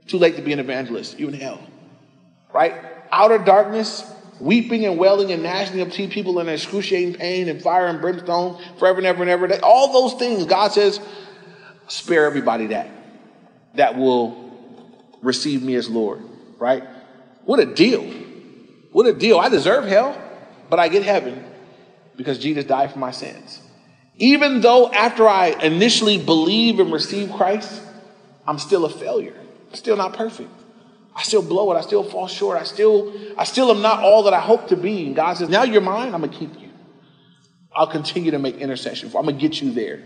Too 0.07 0.19
late 0.19 0.37
to 0.37 0.43
be 0.43 0.53
an 0.53 0.59
evangelist. 0.59 1.19
You 1.19 1.29
in 1.29 1.35
hell. 1.35 1.61
Right? 2.53 2.75
Outer 3.11 3.39
darkness, 3.39 4.05
weeping 4.41 4.85
and 4.87 4.99
wailing 4.99 5.33
and 5.33 5.43
gnashing 5.43 5.81
of 5.81 5.93
teeth, 5.93 6.11
people 6.11 6.39
in 6.41 6.49
excruciating 6.49 7.15
pain 7.15 7.49
and 7.49 7.61
fire 7.61 7.87
and 7.87 8.01
brimstone 8.01 8.63
forever 8.79 8.99
and 8.99 9.07
ever 9.07 9.23
and 9.23 9.31
ever. 9.31 9.49
All 9.63 9.93
those 9.93 10.19
things, 10.19 10.45
God 10.47 10.73
says, 10.73 11.01
spare 11.89 12.27
everybody 12.27 12.69
that. 12.69 12.89
That 13.75 13.97
will 13.97 14.53
receive 15.23 15.63
me 15.63 15.75
as 15.75 15.89
Lord. 15.89 16.23
Right? 16.59 16.85
What 17.45 17.61
a 17.61 17.67
deal. 17.67 18.28
What 18.99 19.07
a 19.07 19.13
deal. 19.13 19.39
I 19.39 19.49
deserve 19.49 19.85
hell, 19.85 20.21
but 20.69 20.81
I 20.81 20.89
get 20.89 21.05
heaven 21.05 21.45
because 22.17 22.37
Jesus 22.37 22.65
died 22.65 22.91
for 22.91 22.99
my 22.99 23.13
sins. 23.13 23.63
Even 24.17 24.61
though 24.61 24.91
after 24.91 25.29
I 25.29 25.51
initially 25.51 26.19
believe 26.19 26.81
and 26.81 26.93
receive 26.93 27.31
Christ, 27.33 27.81
I'm 28.45 28.59
still 28.59 28.85
a 28.85 28.91
failure. 28.91 29.37
I'm 29.69 29.77
still 29.77 29.97
not 29.97 30.15
perfect. 30.15 30.51
I 31.15 31.23
still 31.23 31.43
blow 31.43 31.71
it. 31.71 31.77
I 31.77 31.83
still 31.83 32.03
fall 32.03 32.27
short. 32.27 32.59
I 32.59 32.65
still, 32.65 33.15
I 33.39 33.45
still 33.45 33.71
am 33.71 33.83
not 33.83 34.01
all 34.01 34.25
that 34.25 34.33
I 34.33 34.41
hope 34.41 34.67
to 34.71 34.77
be. 34.77 35.07
And 35.07 35.15
God 35.15 35.37
says, 35.37 35.49
now 35.49 35.63
you're 35.63 35.81
mine. 35.81 36.13
I'm 36.13 36.21
going 36.21 36.33
to 36.33 36.37
keep 36.37 36.61
you. 36.61 36.71
I'll 37.73 37.87
continue 37.87 38.33
to 38.33 38.41
make 38.41 38.57
intercession 38.57 39.11
for. 39.11 39.19
I'm 39.19 39.27
going 39.27 39.39
to 39.39 39.41
get 39.41 39.63
you 39.63 39.71
there. 39.71 40.03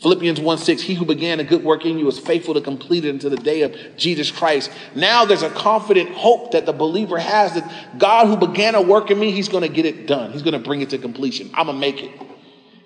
Philippians 0.00 0.40
1 0.40 0.58
6, 0.58 0.82
he 0.82 0.94
who 0.94 1.04
began 1.04 1.38
a 1.38 1.44
good 1.44 1.62
work 1.62 1.84
in 1.84 1.98
you 1.98 2.08
is 2.08 2.18
faithful 2.18 2.54
to 2.54 2.60
complete 2.60 3.04
it 3.04 3.10
until 3.10 3.30
the 3.30 3.36
day 3.36 3.62
of 3.62 3.76
Jesus 3.96 4.30
Christ. 4.30 4.70
Now 4.96 5.24
there's 5.24 5.42
a 5.42 5.50
confident 5.50 6.10
hope 6.10 6.52
that 6.52 6.66
the 6.66 6.72
believer 6.72 7.18
has 7.18 7.54
that 7.54 7.98
God 7.98 8.26
who 8.26 8.36
began 8.36 8.74
a 8.74 8.82
work 8.82 9.10
in 9.10 9.18
me, 9.18 9.30
he's 9.30 9.48
going 9.48 9.62
to 9.62 9.68
get 9.68 9.86
it 9.86 10.06
done. 10.06 10.32
He's 10.32 10.42
going 10.42 10.54
to 10.54 10.58
bring 10.58 10.80
it 10.80 10.90
to 10.90 10.98
completion. 10.98 11.50
I'm 11.54 11.66
going 11.66 11.76
to 11.76 11.80
make 11.80 12.02
it. 12.02 12.10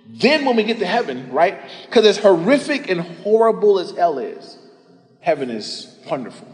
Then 0.09 0.45
when 0.45 0.57
we 0.57 0.63
get 0.63 0.79
to 0.79 0.87
heaven, 0.87 1.33
right? 1.33 1.59
Because 1.87 2.05
as 2.07 2.19
horrific 2.19 2.89
and 2.91 3.01
horrible 3.01 3.79
as 3.79 3.93
hell 3.93 4.19
is, 4.19 4.59
heaven 5.21 5.51
is 5.51 5.99
wonderful. 6.09 6.49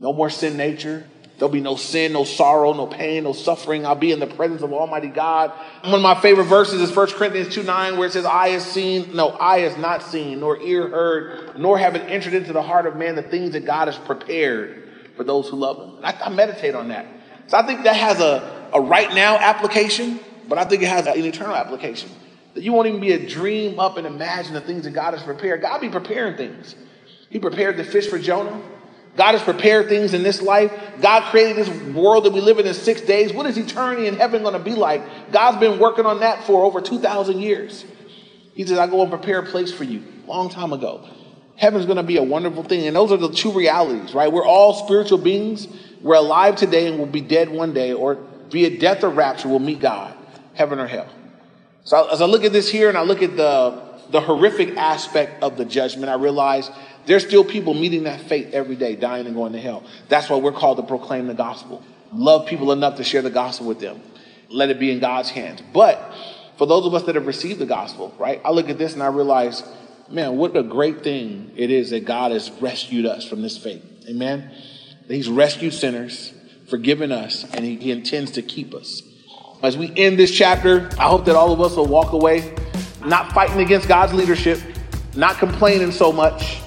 No 0.00 0.12
more 0.12 0.30
sin 0.30 0.56
nature. 0.56 1.06
There'll 1.36 1.52
be 1.52 1.60
no 1.60 1.74
sin, 1.74 2.12
no 2.12 2.22
sorrow, 2.22 2.72
no 2.72 2.86
pain, 2.86 3.24
no 3.24 3.32
suffering. 3.32 3.84
I'll 3.84 3.96
be 3.96 4.12
in 4.12 4.20
the 4.20 4.26
presence 4.26 4.62
of 4.62 4.72
Almighty 4.72 5.08
God. 5.08 5.50
One 5.82 5.94
of 5.94 6.00
my 6.00 6.14
favorite 6.20 6.44
verses 6.44 6.80
is 6.80 6.94
1 6.94 7.08
Corinthians 7.08 7.52
2 7.52 7.64
9, 7.64 7.98
where 7.98 8.06
it 8.06 8.12
says, 8.12 8.24
Eye 8.24 8.50
has 8.50 8.64
seen, 8.64 9.16
no, 9.16 9.30
eye 9.30 9.60
has 9.60 9.76
not 9.76 10.02
seen, 10.02 10.40
nor 10.40 10.60
ear 10.60 10.88
heard, 10.88 11.58
nor 11.58 11.76
have 11.76 11.96
it 11.96 12.08
entered 12.08 12.34
into 12.34 12.52
the 12.52 12.62
heart 12.62 12.86
of 12.86 12.96
man 12.96 13.16
the 13.16 13.22
things 13.22 13.52
that 13.52 13.64
God 13.64 13.88
has 13.88 13.98
prepared 13.98 14.88
for 15.16 15.24
those 15.24 15.48
who 15.48 15.56
love 15.56 15.78
him. 15.78 15.96
And 15.96 16.06
I, 16.06 16.26
I 16.26 16.28
meditate 16.28 16.76
on 16.76 16.88
that. 16.88 17.06
So 17.48 17.58
I 17.58 17.66
think 17.66 17.82
that 17.82 17.96
has 17.96 18.20
a, 18.20 18.70
a 18.72 18.80
right 18.80 19.12
now 19.12 19.36
application, 19.36 20.20
but 20.48 20.58
I 20.58 20.64
think 20.64 20.82
it 20.82 20.88
has 20.88 21.06
an 21.06 21.16
eternal 21.16 21.56
application. 21.56 22.10
That 22.54 22.62
you 22.62 22.72
won't 22.72 22.86
even 22.86 23.00
be 23.00 23.12
a 23.12 23.28
dream 23.28 23.80
up 23.80 23.96
and 23.96 24.06
imagine 24.06 24.54
the 24.54 24.60
things 24.60 24.84
that 24.84 24.92
God 24.92 25.14
has 25.14 25.22
prepared. 25.24 25.62
God 25.62 25.80
be 25.80 25.88
preparing 25.88 26.36
things. 26.36 26.76
He 27.28 27.40
prepared 27.40 27.76
the 27.76 27.84
fish 27.84 28.08
for 28.08 28.20
Jonah. 28.20 28.62
God 29.16 29.32
has 29.32 29.42
prepared 29.42 29.88
things 29.88 30.12
in 30.12 30.22
this 30.22 30.42
life. 30.42 30.72
God 31.00 31.30
created 31.30 31.56
this 31.56 31.68
world 31.94 32.24
that 32.24 32.32
we 32.32 32.40
live 32.40 32.58
in 32.58 32.66
in 32.66 32.74
six 32.74 33.00
days. 33.00 33.32
What 33.32 33.46
is 33.46 33.56
eternity 33.56 34.06
in 34.06 34.16
heaven 34.16 34.42
going 34.42 34.54
to 34.54 34.58
be 34.58 34.74
like? 34.74 35.30
God's 35.32 35.58
been 35.58 35.78
working 35.78 36.04
on 36.04 36.20
that 36.20 36.44
for 36.44 36.64
over 36.64 36.80
2,000 36.80 37.40
years. 37.40 37.84
He 38.54 38.66
says, 38.66 38.78
I 38.78 38.86
go 38.86 39.02
and 39.02 39.10
prepare 39.10 39.40
a 39.40 39.46
place 39.46 39.72
for 39.72 39.84
you 39.84 40.02
long 40.26 40.48
time 40.48 40.72
ago. 40.72 41.06
Heaven's 41.56 41.86
going 41.86 41.98
to 41.98 42.02
be 42.02 42.16
a 42.16 42.22
wonderful 42.22 42.64
thing. 42.64 42.86
And 42.86 42.96
those 42.96 43.12
are 43.12 43.16
the 43.16 43.30
two 43.30 43.52
realities, 43.52 44.14
right? 44.14 44.32
We're 44.32 44.46
all 44.46 44.74
spiritual 44.74 45.18
beings. 45.18 45.68
We're 46.00 46.16
alive 46.16 46.56
today 46.56 46.86
and 46.86 46.98
we'll 46.98 47.06
be 47.06 47.20
dead 47.20 47.48
one 47.48 47.72
day, 47.72 47.92
or 47.92 48.18
via 48.50 48.78
death 48.78 49.04
or 49.04 49.10
rapture, 49.10 49.48
we'll 49.48 49.58
meet 49.58 49.80
God, 49.80 50.14
heaven 50.54 50.78
or 50.78 50.86
hell. 50.86 51.08
So 51.84 52.08
as 52.10 52.20
I 52.20 52.26
look 52.26 52.44
at 52.44 52.52
this 52.52 52.68
here 52.68 52.88
and 52.88 52.98
I 52.98 53.02
look 53.02 53.22
at 53.22 53.36
the, 53.36 54.00
the 54.10 54.20
horrific 54.20 54.76
aspect 54.76 55.42
of 55.42 55.56
the 55.56 55.64
judgment, 55.64 56.10
I 56.10 56.14
realize 56.14 56.70
there's 57.06 57.26
still 57.26 57.44
people 57.44 57.74
meeting 57.74 58.04
that 58.04 58.20
fate 58.22 58.52
every 58.52 58.76
day, 58.76 58.96
dying 58.96 59.26
and 59.26 59.34
going 59.34 59.52
to 59.52 59.60
hell. 59.60 59.84
That's 60.08 60.28
why 60.28 60.36
we're 60.36 60.52
called 60.52 60.78
to 60.78 60.82
proclaim 60.82 61.26
the 61.26 61.34
gospel. 61.34 61.82
Love 62.12 62.46
people 62.46 62.72
enough 62.72 62.96
to 62.96 63.04
share 63.04 63.22
the 63.22 63.30
gospel 63.30 63.66
with 63.66 63.80
them. 63.80 64.00
Let 64.48 64.70
it 64.70 64.78
be 64.78 64.90
in 64.90 65.00
God's 65.00 65.30
hands. 65.30 65.62
But 65.72 66.14
for 66.56 66.66
those 66.66 66.86
of 66.86 66.94
us 66.94 67.02
that 67.04 67.14
have 67.16 67.26
received 67.26 67.58
the 67.58 67.66
gospel, 67.66 68.14
right, 68.18 68.40
I 68.44 68.50
look 68.50 68.68
at 68.68 68.78
this 68.78 68.94
and 68.94 69.02
I 69.02 69.08
realize, 69.08 69.62
man, 70.08 70.36
what 70.36 70.56
a 70.56 70.62
great 70.62 71.02
thing 71.02 71.52
it 71.56 71.70
is 71.70 71.90
that 71.90 72.04
God 72.04 72.32
has 72.32 72.50
rescued 72.60 73.06
us 73.06 73.26
from 73.26 73.42
this 73.42 73.58
fate. 73.58 73.82
Amen. 74.08 74.50
He's 75.08 75.28
rescued 75.28 75.74
sinners, 75.74 76.32
forgiven 76.68 77.12
us, 77.12 77.44
and 77.52 77.64
he, 77.64 77.76
he 77.76 77.90
intends 77.90 78.32
to 78.32 78.42
keep 78.42 78.74
us. 78.74 79.02
As 79.62 79.76
we 79.76 79.92
end 79.96 80.18
this 80.18 80.30
chapter, 80.30 80.90
I 80.98 81.08
hope 81.08 81.24
that 81.24 81.36
all 81.36 81.52
of 81.52 81.60
us 81.60 81.76
will 81.76 81.86
walk 81.86 82.12
away 82.12 82.54
not 83.04 83.32
fighting 83.32 83.60
against 83.60 83.88
God's 83.88 84.14
leadership, 84.14 84.60
not 85.14 85.38
complaining 85.38 85.90
so 85.90 86.12
much, 86.12 86.60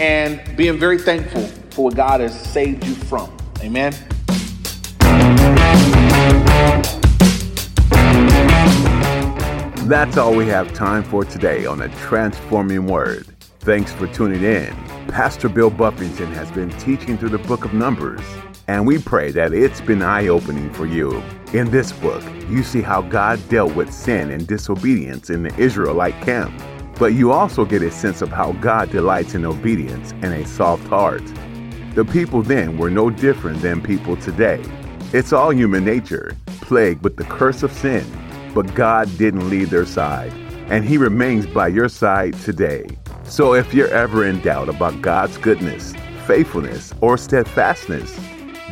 and 0.00 0.40
being 0.56 0.78
very 0.78 0.98
thankful 0.98 1.46
for 1.70 1.84
what 1.84 1.94
God 1.94 2.20
has 2.20 2.38
saved 2.40 2.84
you 2.86 2.94
from. 2.94 3.30
Amen. 3.62 3.92
That's 9.86 10.16
all 10.16 10.34
we 10.34 10.46
have 10.46 10.72
time 10.72 11.02
for 11.02 11.24
today 11.24 11.66
on 11.66 11.82
a 11.82 11.88
transforming 11.96 12.86
word. 12.86 13.26
Thanks 13.60 13.92
for 13.92 14.06
tuning 14.06 14.42
in. 14.42 14.74
Pastor 15.08 15.48
Bill 15.48 15.68
Buffington 15.68 16.32
has 16.32 16.50
been 16.52 16.70
teaching 16.78 17.18
through 17.18 17.28
the 17.30 17.38
book 17.38 17.64
of 17.64 17.74
Numbers, 17.74 18.22
and 18.68 18.86
we 18.86 18.98
pray 18.98 19.30
that 19.32 19.52
it's 19.52 19.82
been 19.82 20.00
eye 20.00 20.28
opening 20.28 20.72
for 20.72 20.86
you. 20.86 21.22
In 21.52 21.70
this 21.70 21.92
book, 21.92 22.22
you 22.48 22.62
see 22.62 22.80
how 22.80 23.02
God 23.02 23.40
dealt 23.48 23.74
with 23.74 23.92
sin 23.92 24.30
and 24.30 24.46
disobedience 24.46 25.28
in 25.28 25.42
the 25.42 25.54
Israelite 25.58 26.18
camp 26.22 26.54
but 27.00 27.14
you 27.14 27.32
also 27.32 27.64
get 27.64 27.80
a 27.80 27.90
sense 27.90 28.20
of 28.20 28.28
how 28.28 28.52
God 28.52 28.90
delights 28.90 29.34
in 29.34 29.46
obedience 29.46 30.12
and 30.20 30.34
a 30.34 30.46
soft 30.46 30.86
heart. 30.86 31.24
The 31.94 32.04
people 32.04 32.42
then 32.42 32.76
were 32.76 32.90
no 32.90 33.08
different 33.08 33.62
than 33.62 33.80
people 33.80 34.18
today. 34.18 34.62
It's 35.14 35.32
all 35.32 35.50
human 35.50 35.82
nature, 35.82 36.36
plagued 36.60 37.02
with 37.02 37.16
the 37.16 37.24
curse 37.24 37.62
of 37.62 37.72
sin, 37.72 38.04
but 38.54 38.74
God 38.74 39.08
didn't 39.16 39.48
leave 39.48 39.70
their 39.70 39.86
side, 39.86 40.30
and 40.68 40.84
He 40.84 40.98
remains 40.98 41.46
by 41.46 41.68
your 41.68 41.88
side 41.88 42.34
today. 42.34 42.86
So 43.24 43.54
if 43.54 43.72
you're 43.72 43.88
ever 43.88 44.26
in 44.26 44.42
doubt 44.42 44.68
about 44.68 45.00
God's 45.00 45.38
goodness, 45.38 45.94
faithfulness, 46.26 46.92
or 47.00 47.16
steadfastness, 47.16 48.14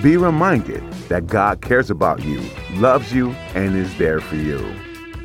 be 0.02 0.18
reminded 0.18 0.82
that 1.08 1.28
God 1.28 1.62
cares 1.62 1.90
about 1.90 2.22
you, 2.22 2.42
loves 2.74 3.10
you, 3.10 3.30
and 3.54 3.74
is 3.74 3.96
there 3.96 4.20
for 4.20 4.36
you. 4.36 4.58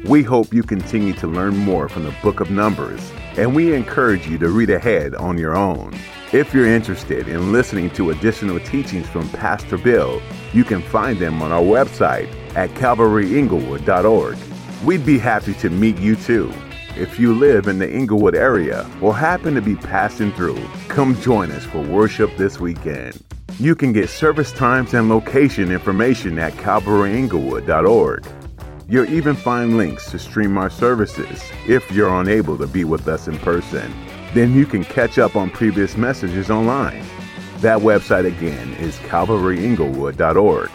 We 0.05 0.21
hope 0.21 0.53
you 0.53 0.63
continue 0.63 1.13
to 1.13 1.27
learn 1.27 1.55
more 1.55 1.87
from 1.87 2.03
the 2.03 2.13
book 2.21 2.41
of 2.41 2.51
Numbers, 2.51 2.99
and 3.37 3.55
we 3.55 3.73
encourage 3.73 4.27
you 4.27 4.37
to 4.39 4.49
read 4.49 4.69
ahead 4.69 5.15
on 5.15 5.37
your 5.37 5.55
own. 5.55 5.97
If 6.33 6.53
you're 6.53 6.67
interested 6.67 7.29
in 7.29 7.53
listening 7.53 7.89
to 7.91 8.09
additional 8.09 8.59
teachings 8.59 9.07
from 9.07 9.29
Pastor 9.29 9.77
Bill, 9.77 10.21
you 10.51 10.65
can 10.65 10.81
find 10.81 11.19
them 11.19 11.41
on 11.41 11.53
our 11.53 11.61
website 11.61 12.27
at 12.53 12.71
calvaryinglewood.org. 12.71 14.37
We'd 14.83 15.05
be 15.05 15.17
happy 15.17 15.53
to 15.53 15.69
meet 15.69 15.97
you 15.99 16.17
too. 16.17 16.51
If 16.97 17.17
you 17.17 17.33
live 17.33 17.67
in 17.67 17.79
the 17.79 17.89
Inglewood 17.89 18.35
area 18.35 18.85
or 19.01 19.15
happen 19.15 19.55
to 19.55 19.61
be 19.61 19.77
passing 19.77 20.33
through, 20.33 20.61
come 20.89 21.15
join 21.21 21.49
us 21.49 21.63
for 21.63 21.81
worship 21.81 22.35
this 22.35 22.59
weekend. 22.59 23.23
You 23.57 23.73
can 23.73 23.93
get 23.93 24.09
service 24.09 24.51
times 24.51 24.93
and 24.93 25.07
location 25.07 25.71
information 25.71 26.37
at 26.39 26.51
calvaryinglewood.org. 26.53 28.42
You'll 28.87 29.09
even 29.09 29.35
find 29.35 29.77
links 29.77 30.11
to 30.11 30.19
stream 30.19 30.57
our 30.57 30.69
services 30.69 31.41
if 31.67 31.89
you're 31.91 32.13
unable 32.19 32.57
to 32.57 32.67
be 32.67 32.83
with 32.83 33.07
us 33.07 33.27
in 33.27 33.37
person. 33.39 33.93
Then 34.33 34.53
you 34.53 34.65
can 34.65 34.83
catch 34.83 35.17
up 35.17 35.35
on 35.35 35.49
previous 35.49 35.95
messages 35.95 36.51
online. 36.51 37.05
That 37.57 37.79
website 37.79 38.25
again 38.25 38.73
is 38.73 38.97
calvaryinglewood.org. 38.99 40.69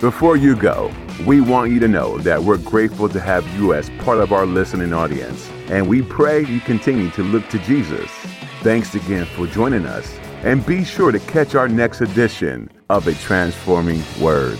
Before 0.00 0.36
you 0.36 0.56
go, 0.56 0.90
we 1.26 1.40
want 1.40 1.70
you 1.70 1.80
to 1.80 1.88
know 1.88 2.18
that 2.18 2.42
we're 2.42 2.58
grateful 2.58 3.08
to 3.10 3.20
have 3.20 3.46
you 3.54 3.74
as 3.74 3.90
part 4.00 4.18
of 4.18 4.32
our 4.32 4.46
listening 4.46 4.92
audience, 4.92 5.48
and 5.68 5.86
we 5.86 6.02
pray 6.02 6.44
you 6.44 6.60
continue 6.60 7.10
to 7.10 7.22
look 7.22 7.48
to 7.50 7.58
Jesus. 7.60 8.10
Thanks 8.62 8.94
again 8.94 9.26
for 9.26 9.46
joining 9.46 9.86
us, 9.86 10.18
and 10.42 10.64
be 10.66 10.82
sure 10.82 11.12
to 11.12 11.20
catch 11.20 11.54
our 11.54 11.68
next 11.68 12.00
edition 12.00 12.70
of 12.88 13.06
A 13.06 13.14
Transforming 13.14 14.02
Word. 14.20 14.58